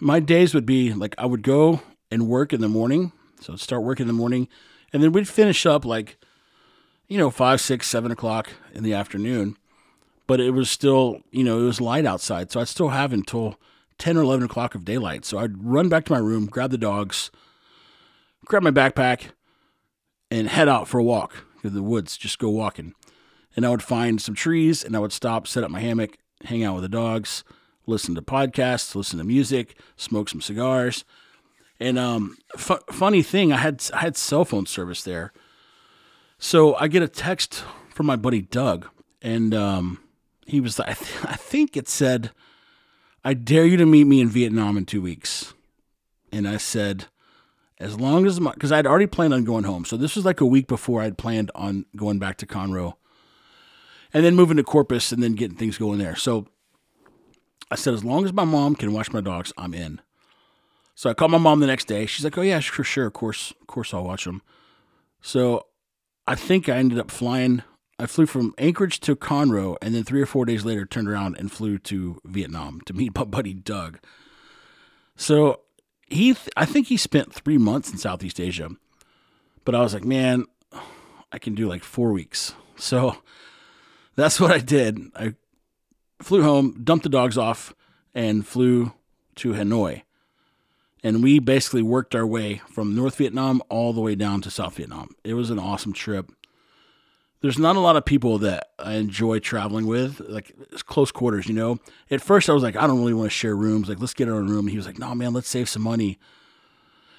[0.00, 3.12] my days would be like I would go and work in the morning.
[3.40, 4.48] So I'd start working in the morning
[4.92, 6.18] and then we'd finish up like,
[7.08, 9.56] you know, five, six, seven o'clock in the afternoon.
[10.26, 12.50] But it was still, you know, it was light outside.
[12.50, 13.56] So I'd still have until
[13.98, 15.24] 10 or 11 o'clock of daylight.
[15.24, 17.30] So I'd run back to my room, grab the dogs,
[18.44, 19.30] grab my backpack,
[20.30, 22.94] and head out for a walk to the woods, just go walking.
[23.54, 26.64] And I would find some trees and I would stop, set up my hammock, hang
[26.64, 27.44] out with the dogs,
[27.86, 31.04] listen to podcasts, listen to music, smoke some cigars.
[31.78, 35.32] And um, funny thing, I had I had cell phone service there,
[36.42, 38.88] so I get a text from my buddy Doug,
[39.22, 40.00] and um,
[40.44, 42.32] he was I, th- I think it said,
[43.24, 45.54] "I dare you to meet me in Vietnam in two weeks,"
[46.32, 47.06] and I said,
[47.78, 50.40] "As long as my," because I'd already planned on going home, so this was like
[50.40, 52.94] a week before I'd planned on going back to Conroe,
[54.12, 56.16] and then moving to Corpus, and then getting things going there.
[56.16, 56.48] So
[57.70, 60.00] I said, as long as my mom can watch my dogs, I'm in.
[60.96, 62.04] So I called my mom the next day.
[62.06, 64.42] She's like, "Oh yeah, for sure, of course, of course, I'll watch them."
[65.20, 65.66] So
[66.26, 67.62] I think I ended up flying.
[67.98, 71.36] I flew from Anchorage to Conroe, and then three or four days later, turned around
[71.38, 73.98] and flew to Vietnam to meet my buddy Doug.
[75.16, 75.60] So
[76.06, 78.70] he, I think he spent three months in Southeast Asia,
[79.64, 80.46] but I was like, man,
[81.30, 82.54] I can do like four weeks.
[82.76, 83.16] So
[84.16, 85.00] that's what I did.
[85.14, 85.34] I
[86.20, 87.74] flew home, dumped the dogs off,
[88.14, 88.92] and flew
[89.36, 90.02] to Hanoi
[91.02, 94.76] and we basically worked our way from North Vietnam all the way down to South
[94.76, 95.14] Vietnam.
[95.24, 96.30] It was an awesome trip.
[97.40, 100.54] There's not a lot of people that I enjoy traveling with, like
[100.86, 101.78] close quarters, you know.
[102.08, 103.88] At first, I was like, I don't really want to share rooms.
[103.88, 104.66] Like, let's get our own room.
[104.66, 106.20] And he was like, No, man, let's save some money.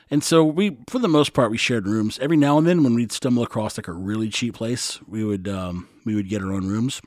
[0.10, 2.20] And so we, for the most part, we shared rooms.
[2.20, 5.48] Every now and then, when we'd stumble across like a really cheap place, we would
[5.50, 7.02] um, we would get our own rooms.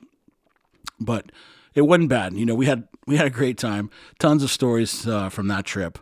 [0.99, 1.31] But
[1.73, 2.33] it wasn't bad.
[2.33, 3.89] You know, we had we had a great time.
[4.19, 5.97] Tons of stories uh, from that trip.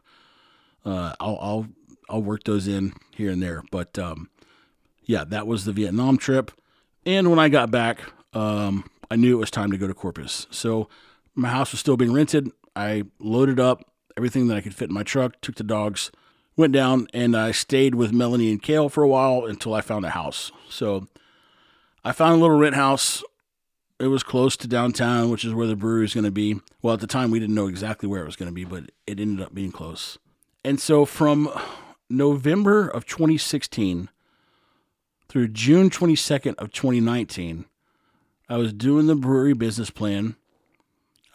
[0.86, 1.68] Uh, I'll I'll
[2.10, 4.30] I'll work those in here and there, but um,
[5.04, 6.52] yeah, that was the Vietnam trip.
[7.06, 8.00] And when I got back,
[8.34, 10.48] um, I knew it was time to go to Corpus.
[10.50, 10.90] So
[11.36, 12.50] my house was still being rented.
[12.76, 13.84] I loaded up
[14.18, 16.12] everything that I could fit in my truck, took the dogs,
[16.56, 20.06] went down, and I stayed with Melanie and Kale for a while until I found
[20.06, 20.52] a house.
[20.70, 21.08] So
[22.04, 23.24] I found a little rent house.
[24.00, 26.60] It was close to downtown, which is where the brewery is going to be.
[26.82, 28.92] Well, at the time, we didn't know exactly where it was going to be, but
[29.08, 30.18] it ended up being close.
[30.66, 31.48] And so from
[32.10, 34.10] November of 2016
[35.30, 37.66] through June 22nd of 2019,
[38.50, 40.36] I was doing the brewery business plan.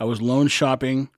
[0.00, 1.10] I was loan shopping.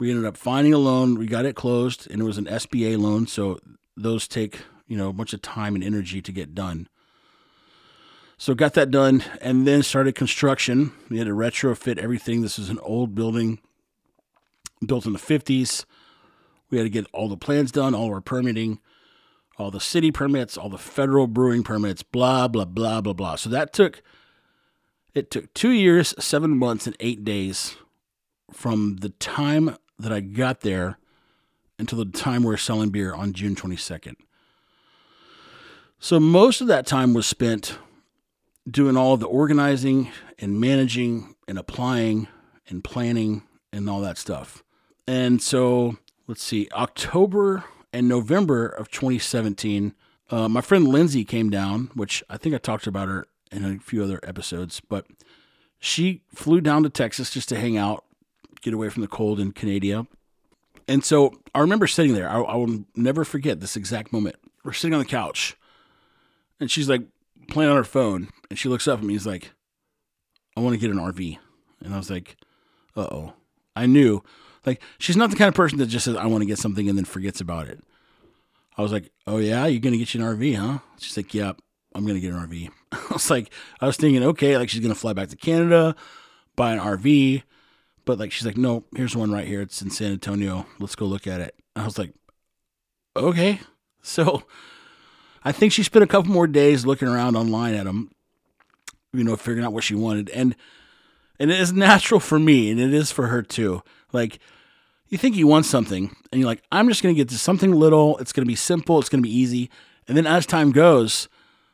[0.00, 1.16] We ended up finding a loan.
[1.16, 3.28] We got it closed, and it was an SBA loan.
[3.28, 3.60] So
[3.96, 6.88] those take you know a bunch of time and energy to get done.
[8.36, 10.90] So got that done, and then started construction.
[11.08, 12.42] We had to retrofit everything.
[12.42, 13.60] This is an old building
[14.84, 15.84] built in the 50s.
[16.70, 18.80] We had to get all the plans done, all our permitting,
[19.56, 23.36] all the city permits, all the federal brewing permits, blah blah blah blah blah.
[23.36, 24.02] So that took
[25.14, 27.76] it took two years, seven months, and eight days
[28.52, 30.98] from the time that I got there
[31.78, 34.14] until the time we are selling beer on June 22nd.
[35.98, 37.78] So most of that time was spent
[38.70, 42.28] doing all the organizing and managing and applying
[42.68, 44.62] and planning and all that stuff.
[45.06, 45.96] And so
[46.28, 49.94] let's see, October and November of 2017,
[50.30, 53.78] uh, my friend Lindsay came down, which I think I talked about her in a
[53.78, 55.06] few other episodes, but
[55.80, 58.04] she flew down to Texas just to hang out,
[58.60, 60.06] get away from the cold in Canada.
[60.86, 62.28] And so I remember sitting there.
[62.28, 64.36] I, I will never forget this exact moment.
[64.64, 65.56] We're sitting on the couch,
[66.60, 67.02] and she's like
[67.48, 69.14] playing on her phone, and she looks up at me.
[69.14, 69.52] And he's like,
[70.56, 71.38] "I want to get an RV,"
[71.80, 72.36] and I was like,
[72.96, 73.34] "Uh oh."
[73.78, 74.22] I knew,
[74.66, 76.88] like, she's not the kind of person that just says, "I want to get something"
[76.88, 77.82] and then forgets about it.
[78.76, 81.52] I was like, "Oh yeah, you're gonna get you an RV, huh?" She's like, "Yeah,
[81.94, 84.94] I'm gonna get an RV." I was like, I was thinking, okay, like she's gonna
[84.94, 85.94] fly back to Canada,
[86.56, 87.42] buy an RV,
[88.04, 89.60] but like she's like, no, here's one right here.
[89.60, 90.66] It's in San Antonio.
[90.78, 91.54] Let's go look at it.
[91.76, 92.14] I was like,
[93.16, 93.60] okay.
[94.00, 94.44] So
[95.44, 98.10] I think she spent a couple more days looking around online at them,
[99.12, 100.30] you know, figuring out what she wanted.
[100.30, 100.56] And
[101.38, 103.82] and it is natural for me, and it is for her too.
[104.12, 104.38] Like
[105.08, 108.18] you think you want something, and you're like, I'm just gonna get to something little.
[108.18, 108.98] It's gonna be simple.
[108.98, 109.70] It's gonna be easy.
[110.06, 111.28] And then as time goes,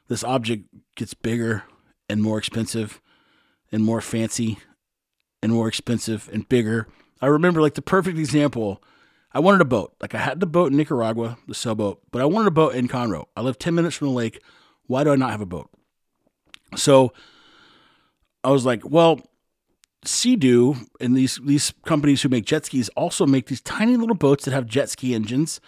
[0.09, 1.65] this object gets bigger
[2.09, 3.01] and more expensive
[3.73, 4.59] and more fancy
[5.43, 6.87] and more expensive and bigger.
[7.21, 8.83] I remember like the perfect example.
[9.33, 9.95] I wanted a boat.
[10.01, 12.89] Like I had the boat in Nicaragua, the sailboat, but I wanted a boat in
[12.89, 13.27] Conroe.
[13.37, 14.41] I live 10 minutes from the lake.
[14.87, 15.71] Why do I not have a boat?
[16.77, 17.13] So
[18.43, 19.21] I was like, well,
[20.07, 24.45] Sea-Doo and these these companies who make jet skis also make these tiny little boats
[24.45, 25.61] that have jet ski engines.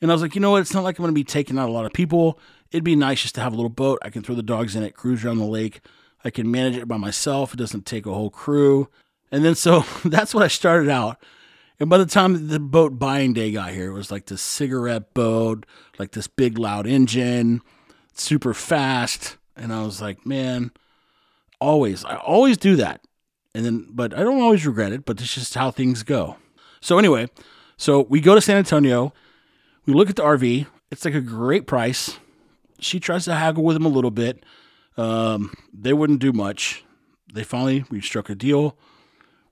[0.00, 0.60] And I was like, you know what?
[0.60, 2.38] It's not like I'm going to be taking out a lot of people
[2.70, 3.98] it'd be nice just to have a little boat.
[4.02, 5.80] I can throw the dogs in it, cruise around the lake.
[6.24, 7.54] I can manage it by myself.
[7.54, 8.88] It doesn't take a whole crew.
[9.30, 11.18] And then so that's what I started out.
[11.80, 15.14] And by the time the boat buying day got here, it was like this cigarette
[15.14, 15.64] boat,
[15.98, 17.62] like this big loud engine,
[18.14, 19.36] super fast.
[19.56, 20.72] And I was like, man,
[21.60, 23.00] always, I always do that.
[23.58, 26.36] And then, but I don't always regret it, but it's just how things go.
[26.80, 27.26] So anyway,
[27.76, 29.12] so we go to San Antonio.
[29.84, 30.66] We look at the RV.
[30.92, 32.18] It's like a great price
[32.78, 34.44] she tries to haggle with him a little bit.
[34.96, 36.84] Um, they wouldn't do much.
[37.32, 38.76] They finally we struck a deal.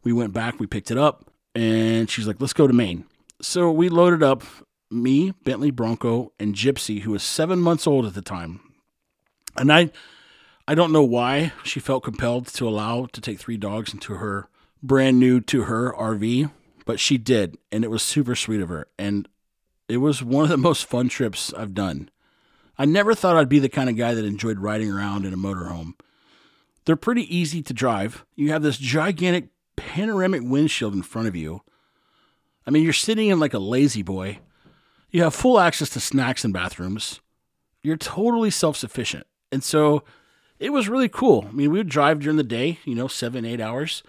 [0.02, 3.04] We went back, we picked it up, and she's like, "Let's go to Maine."
[3.42, 4.42] So we loaded up
[4.90, 8.60] me, Bentley Bronco, and Gypsy, who was seven months old at the time.
[9.56, 9.90] And I,
[10.68, 14.48] I don't know why she felt compelled to allow to take three dogs into her
[14.82, 16.50] brand new to her RV,
[16.84, 18.88] but she did, and it was super sweet of her.
[18.98, 19.28] And
[19.88, 22.10] it was one of the most fun trips I've done.
[22.78, 25.36] I never thought I'd be the kind of guy that enjoyed riding around in a
[25.36, 25.94] motorhome.
[26.84, 28.24] They're pretty easy to drive.
[28.34, 31.62] You have this gigantic panoramic windshield in front of you.
[32.66, 34.40] I mean, you're sitting in like a La-Z-Boy.
[35.10, 37.20] You have full access to snacks and bathrooms.
[37.82, 39.26] You're totally self sufficient.
[39.52, 40.02] And so
[40.58, 41.46] it was really cool.
[41.48, 44.02] I mean, we would drive during the day, you know, seven, eight hours,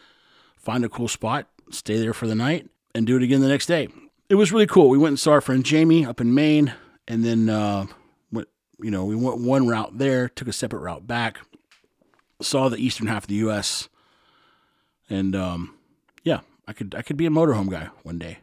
[0.55, 3.65] find a cool spot, stay there for the night, and do it again the next
[3.65, 3.89] day.
[4.29, 4.89] It was really cool.
[4.89, 6.73] We went and saw our friend Jamie up in Maine,
[7.07, 7.85] and then uh,
[8.31, 8.47] went,
[8.79, 11.39] you know, we went one route there, took a separate route back,
[12.41, 13.89] saw the eastern half of the U.S.,
[15.09, 15.73] and um,
[16.23, 18.39] yeah, I could I could be a motorhome guy one day.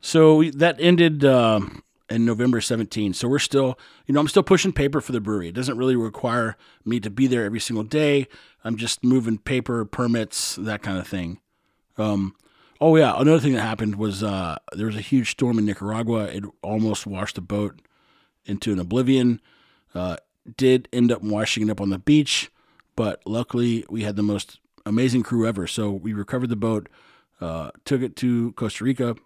[0.00, 1.60] So that ended uh,
[2.08, 3.14] in November 17.
[3.14, 5.48] So we're still, you know, I'm still pushing paper for the brewery.
[5.48, 8.28] It doesn't really require me to be there every single day.
[8.64, 11.40] I'm just moving paper, permits, that kind of thing.
[11.98, 12.34] Um,
[12.80, 16.24] oh yeah, another thing that happened was uh, there was a huge storm in Nicaragua.
[16.24, 17.80] It almost washed the boat
[18.44, 19.40] into an oblivion.
[19.94, 20.16] Uh,
[20.56, 22.50] did end up washing it up on the beach,
[22.94, 25.66] but luckily we had the most amazing crew ever.
[25.66, 26.88] So we recovered the boat,
[27.40, 29.16] uh, took it to Costa Rica,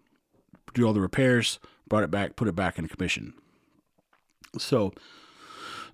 [0.72, 1.58] do all the repairs,
[1.90, 3.34] brought it back, put it back in commission.
[4.56, 4.94] So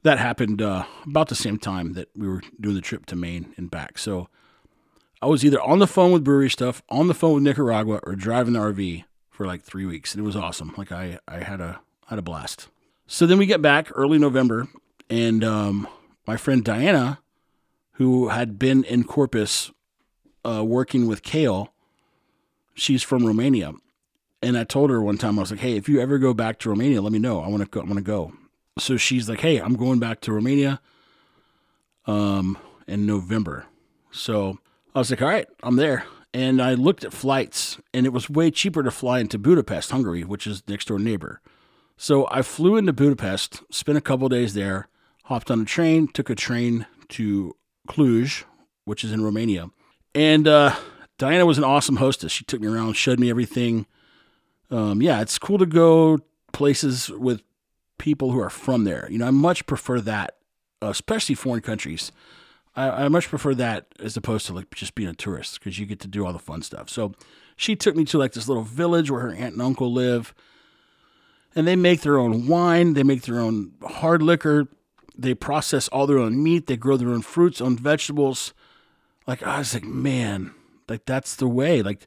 [0.04, 3.52] that happened uh, about the same time that we were doing the trip to Maine
[3.56, 3.98] and back.
[3.98, 4.28] So
[5.20, 8.14] I was either on the phone with brewery stuff, on the phone with Nicaragua, or
[8.14, 10.14] driving the RV for like three weeks.
[10.14, 10.72] And it was awesome.
[10.76, 12.68] Like I, I had a had a blast.
[13.08, 14.68] So then we get back early November,
[15.10, 15.88] and um,
[16.26, 17.20] my friend Diana,
[17.92, 19.72] who had been in Corpus
[20.44, 21.72] uh, working with Kale,
[22.74, 23.74] she's from Romania,
[24.46, 26.60] and I told her one time I was like, "Hey, if you ever go back
[26.60, 27.40] to Romania, let me know.
[27.40, 27.80] I want to go.
[27.80, 28.32] I want to go."
[28.78, 30.80] So she's like, "Hey, I'm going back to Romania,
[32.06, 33.66] um, in November."
[34.12, 34.58] So
[34.94, 38.30] I was like, "All right, I'm there." And I looked at flights, and it was
[38.30, 41.40] way cheaper to fly into Budapest, Hungary, which is next door neighbor.
[41.96, 44.88] So I flew into Budapest, spent a couple days there,
[45.24, 47.56] hopped on a train, took a train to
[47.88, 48.44] Cluj,
[48.84, 49.70] which is in Romania.
[50.14, 50.76] And uh,
[51.18, 52.32] Diana was an awesome hostess.
[52.32, 53.86] She took me around, showed me everything.
[54.70, 56.18] Um, yeah, it's cool to go
[56.52, 57.42] places with
[57.98, 59.08] people who are from there.
[59.10, 60.36] You know, I much prefer that,
[60.82, 62.12] especially foreign countries.
[62.74, 65.86] I, I much prefer that as opposed to like just being a tourist because you
[65.86, 66.90] get to do all the fun stuff.
[66.90, 67.14] So
[67.56, 70.34] she took me to like this little village where her aunt and uncle live
[71.54, 74.68] and they make their own wine, they make their own hard liquor,
[75.16, 78.52] they process all their own meat, they grow their own fruits, own vegetables.
[79.26, 80.54] Like I was like, man,
[80.88, 81.82] like that's the way.
[81.82, 82.06] Like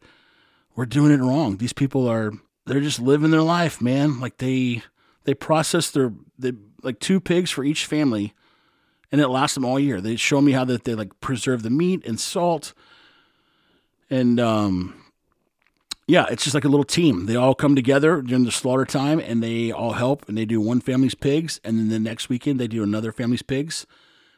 [0.76, 1.58] we're doing it wrong.
[1.58, 2.32] These people are
[2.70, 4.20] they're just living their life, man.
[4.20, 4.84] Like they
[5.24, 6.54] they process their they
[6.84, 8.34] like two pigs for each family
[9.12, 10.00] and it lasts them all year.
[10.00, 12.74] They show me how that they like preserve the meat and salt
[14.10, 15.04] and um
[16.08, 17.28] yeah, it's just like a little team.
[17.28, 20.62] They all come together during the slaughter time and they all help and they do
[20.62, 23.86] one family's pigs and then the next weekend they do another family's pigs.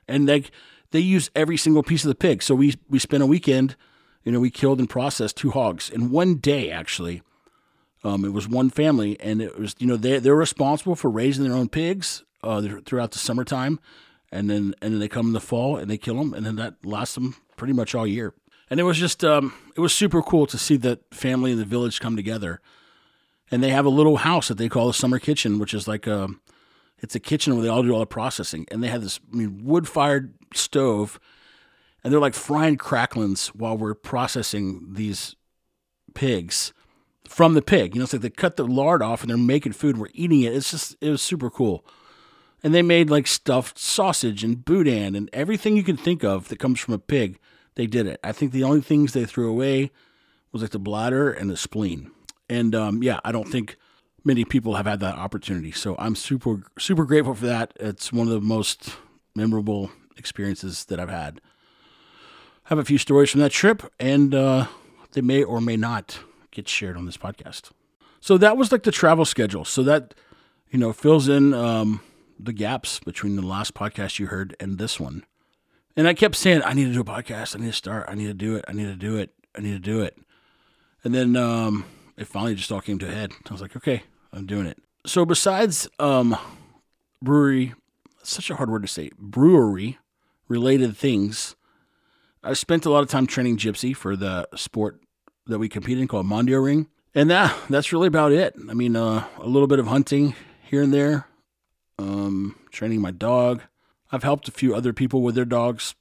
[0.08, 0.46] And they
[0.92, 2.44] they use every single piece of the pig.
[2.44, 3.76] So we we spent a weekend,
[4.24, 7.24] you know, we killed and processed two hogs in one day actually.
[8.04, 11.44] Um, it was one family and it was you know they they're responsible for raising
[11.44, 13.80] their own pigs uh, throughout the summertime
[14.32, 16.56] and then and then they come in the fall and they kill them and then
[16.56, 18.34] that lasts them pretty much all year.
[18.70, 21.66] And it was just um, it was super cool to see that family in the
[21.66, 22.62] village come together.
[23.52, 26.08] And they have a little house that they call the summer kitchen which is like
[26.08, 26.30] a
[26.98, 28.66] it's a kitchen where they all do all the processing.
[28.72, 31.20] And they have this I mean, wood fired stove
[32.04, 35.36] and they're like frying cracklings while we're processing these
[36.16, 36.74] pigs
[37.28, 39.72] from the pig you know it's like they cut the lard off and they're making
[39.72, 41.86] food and we're eating it it's just it was super cool
[42.64, 46.60] and they made like stuffed sausage and boudin and everything you can think of that
[46.60, 47.40] comes from a pig
[47.76, 48.20] they did it.
[48.24, 49.92] I think the only things they threw away
[50.52, 52.12] was like the bladder and the spleen.
[52.50, 53.78] And um, yeah, I don't think
[54.24, 55.72] many people have had that opportunity.
[55.72, 57.74] So I'm super super grateful for that.
[57.80, 58.98] It's one of the most
[59.36, 61.40] memorable experiences that I've had.
[62.66, 64.68] I have a few stories from that trip, and uh,
[65.14, 66.20] they may or may not
[66.52, 67.72] get shared on this podcast.
[68.20, 69.66] So that was like the travel schedule.
[69.66, 70.14] So that
[70.70, 72.02] you know fills in um,
[72.40, 75.26] the gaps between the last podcast you heard and this one.
[75.96, 77.56] And I kept saying, I need to do a podcast.
[77.56, 78.06] I need to start.
[78.08, 78.66] I need to do it.
[78.68, 79.34] I need to do it.
[79.56, 80.18] I need to do it.
[81.04, 81.86] And then um,
[82.18, 83.32] it finally just all came to a head.
[83.50, 84.78] I was like, okay, I'm doing it.
[85.06, 86.38] So besides um,
[87.22, 87.74] brewery,
[88.24, 89.98] such a hard word to say, brewery
[90.48, 91.56] related things,
[92.44, 95.02] I spent a lot of time training Gypsy for the sport
[95.52, 96.88] that we compete in called Mondioring.
[97.14, 98.56] And that, that's really about it.
[98.70, 100.34] I mean, uh, a little bit of hunting
[100.64, 101.28] here and there,
[102.00, 103.62] um, training my dog,
[104.12, 105.96] I've helped a few other people with their dogs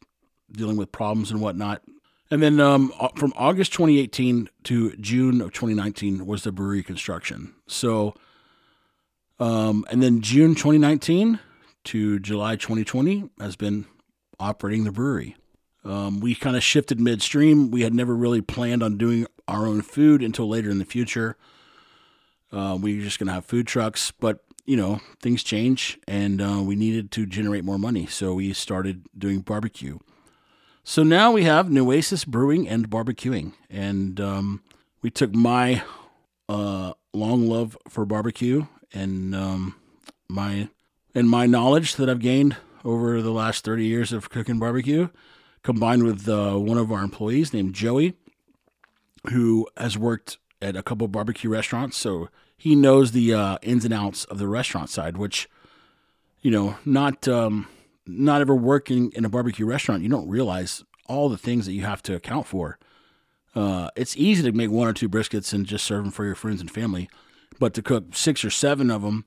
[0.50, 1.82] dealing with problems and whatnot.
[2.30, 7.54] And then um, from August 2018 to June of 2019 was the brewery construction.
[7.66, 8.14] So,
[9.40, 11.40] um, and then June 2019
[11.84, 13.86] to July 2020 has been
[14.38, 15.36] operating the brewery.
[15.84, 17.70] Um, we kind of shifted midstream.
[17.70, 21.36] We had never really planned on doing our own food until later in the future.
[22.52, 26.40] Uh, we were just going to have food trucks, but you know, things change and
[26.40, 28.06] uh, we needed to generate more money.
[28.06, 29.98] So we started doing barbecue.
[30.84, 33.52] So now we have Nueces Brewing and Barbecuing.
[33.68, 34.62] And um,
[35.02, 35.82] we took my
[36.48, 39.76] uh, long love for barbecue and um,
[40.28, 40.68] my
[41.14, 45.08] and my knowledge that I've gained over the last 30 years of cooking barbecue,
[45.62, 48.14] combined with uh, one of our employees named Joey,
[49.28, 51.96] who has worked at a couple barbecue restaurants.
[51.96, 55.48] So he knows the uh, ins and outs of the restaurant side, which,
[56.40, 57.68] you know, not um,
[58.06, 61.82] not ever working in a barbecue restaurant, you don't realize all the things that you
[61.82, 62.78] have to account for.
[63.54, 66.34] Uh, it's easy to make one or two briskets and just serve them for your
[66.34, 67.08] friends and family,
[67.58, 69.24] but to cook six or seven of them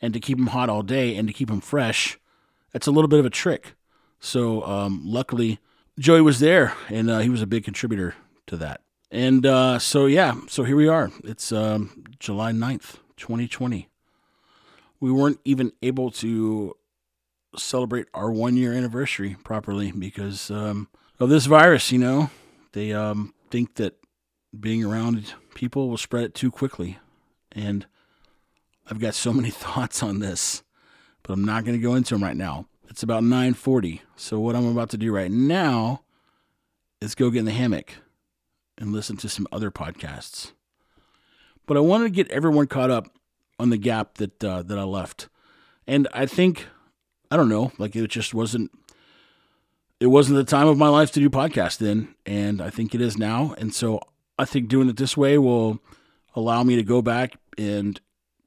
[0.00, 2.18] and to keep them hot all day and to keep them fresh,
[2.72, 3.74] that's a little bit of a trick.
[4.20, 5.58] So um, luckily,
[5.98, 8.14] Joey was there, and uh, he was a big contributor
[8.46, 8.81] to that.
[9.12, 11.12] And uh, so yeah, so here we are.
[11.22, 13.90] It's um, July 9th, 2020.
[15.00, 16.74] We weren't even able to
[17.54, 20.88] celebrate our one year anniversary properly because um,
[21.20, 21.92] of this virus.
[21.92, 22.30] You know,
[22.72, 23.98] they um, think that
[24.58, 26.98] being around people will spread it too quickly.
[27.52, 27.84] And
[28.90, 30.62] I've got so many thoughts on this,
[31.22, 32.66] but I'm not going to go into them right now.
[32.88, 34.00] It's about 9:40.
[34.16, 36.00] So what I'm about to do right now
[37.02, 37.96] is go get in the hammock
[38.82, 40.50] and listen to some other podcasts.
[41.66, 43.16] But I wanted to get everyone caught up
[43.58, 45.28] on the gap that uh, that I left.
[45.86, 46.66] And I think
[47.30, 48.72] I don't know, like it just wasn't
[50.00, 53.00] it wasn't the time of my life to do podcast then, and I think it
[53.00, 53.54] is now.
[53.56, 54.00] And so
[54.36, 55.78] I think doing it this way will
[56.34, 58.00] allow me to go back and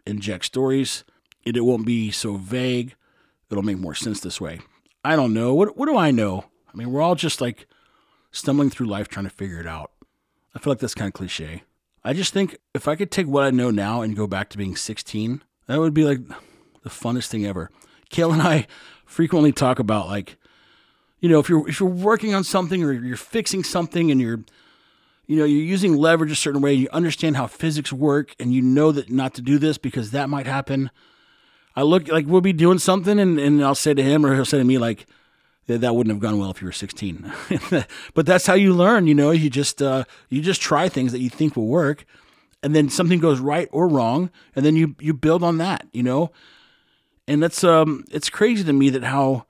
[0.06, 1.06] inject stories.
[1.46, 2.96] and it won't be so vague.
[3.50, 4.60] It'll make more sense this way.
[5.06, 5.54] I don't know.
[5.54, 6.44] What what do I know?
[6.74, 7.68] I mean, we're all just like
[8.32, 9.92] stumbling through life trying to figure it out.
[10.56, 11.64] I feel like that's kind of cliche.
[12.04, 14.58] I just think if I could take what I know now and go back to
[14.58, 16.20] being 16, that would be like
[16.84, 17.70] the funnest thing ever.
[18.10, 18.68] Kale and I
[19.06, 20.38] frequently talk about like,
[21.20, 24.44] you know, if you're if you're working on something or you're fixing something and you're
[25.28, 28.62] you know, you're using leverage a certain way, you understand how physics work and you
[28.62, 30.92] know that not to do this because that might happen.
[31.76, 34.46] I look like we'll be doing something and, and I'll say to him or he'll
[34.46, 35.08] say to me like
[35.68, 37.32] that, wouldn't have gone well if you were 16.
[38.14, 41.20] but that's how you learn, you know, you just uh, you just try things that
[41.20, 42.06] you think will work
[42.62, 46.04] and then something goes right or wrong and then you you build on that, you
[46.04, 46.32] know?
[47.28, 49.46] And that's um it's crazy to me that how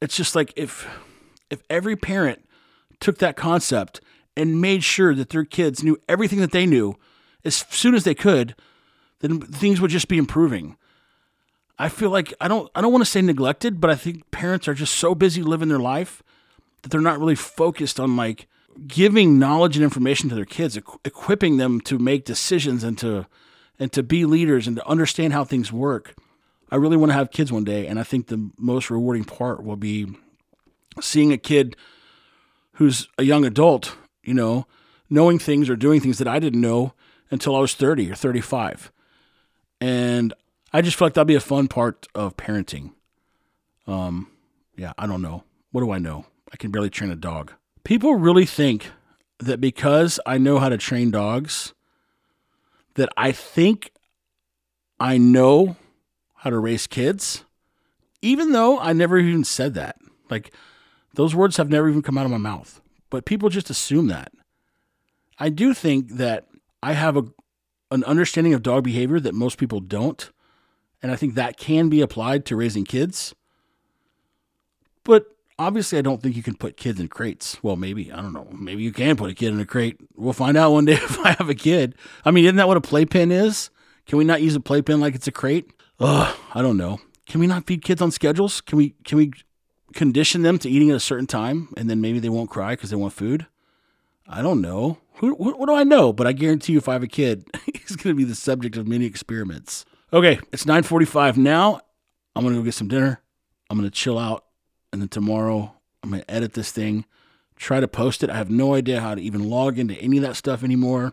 [0.00, 0.86] it's just like if
[1.50, 2.46] if every parent
[3.00, 4.00] took that concept
[4.36, 6.96] and made sure that their kids knew everything that they knew
[7.44, 8.54] as soon as they could,
[9.20, 10.76] then things would just be improving.
[11.80, 14.68] I feel like I don't I don't want to say neglected, but I think parents
[14.68, 16.22] are just so busy living their life
[16.82, 18.46] that they're not really focused on like
[18.86, 23.26] giving knowledge and information to their kids, equipping them to make decisions and to
[23.78, 26.14] and to be leaders and to understand how things work.
[26.70, 29.64] I really want to have kids one day, and I think the most rewarding part
[29.64, 30.06] will be
[31.00, 31.76] seeing a kid
[32.74, 34.66] who's a young adult, you know,
[35.08, 36.92] knowing things or doing things that I didn't know
[37.30, 38.92] until I was 30 or 35.
[39.80, 40.34] And
[40.72, 42.92] I just feel like that'd be a fun part of parenting.
[43.86, 44.30] Um,
[44.76, 45.44] yeah, I don't know.
[45.72, 46.26] What do I know?
[46.52, 47.52] I can barely train a dog.
[47.84, 48.90] People really think
[49.38, 51.74] that because I know how to train dogs,
[52.94, 53.92] that I think
[54.98, 55.76] I know
[56.34, 57.44] how to raise kids,
[58.22, 59.96] even though I never even said that.
[60.28, 60.52] Like,
[61.14, 64.32] those words have never even come out of my mouth, but people just assume that.
[65.38, 66.46] I do think that
[66.82, 67.24] I have a,
[67.90, 70.30] an understanding of dog behavior that most people don't.
[71.02, 73.34] And I think that can be applied to raising kids.
[75.04, 75.26] But
[75.58, 77.62] obviously, I don't think you can put kids in crates.
[77.62, 78.12] Well, maybe.
[78.12, 78.48] I don't know.
[78.52, 79.98] Maybe you can put a kid in a crate.
[80.16, 81.94] We'll find out one day if I have a kid.
[82.24, 83.70] I mean, isn't that what a playpen is?
[84.06, 85.70] Can we not use a playpen like it's a crate?
[86.00, 87.00] Ugh, I don't know.
[87.26, 88.60] Can we not feed kids on schedules?
[88.60, 89.32] Can we can we
[89.94, 92.90] condition them to eating at a certain time and then maybe they won't cry because
[92.90, 93.46] they want food?
[94.26, 94.98] I don't know.
[95.14, 96.12] Who, what, what do I know?
[96.12, 98.76] But I guarantee you, if I have a kid, he's going to be the subject
[98.76, 99.84] of many experiments.
[100.12, 101.80] Okay, it's 9:45 now.
[102.34, 103.20] I'm to go get some dinner.
[103.68, 104.44] I'm to chill out,
[104.92, 107.04] and then tomorrow I'm to edit this thing,
[107.56, 108.30] try to post it.
[108.30, 111.12] I have no idea how to even log into any of that stuff anymore,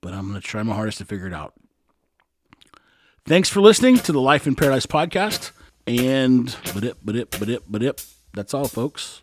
[0.00, 1.54] but I'm to try my hardest to figure it out.
[3.24, 5.50] Thanks for listening to the Life in Paradise podcast.
[5.88, 8.04] And but it, but it, but it, but it.
[8.34, 9.22] That's all, folks.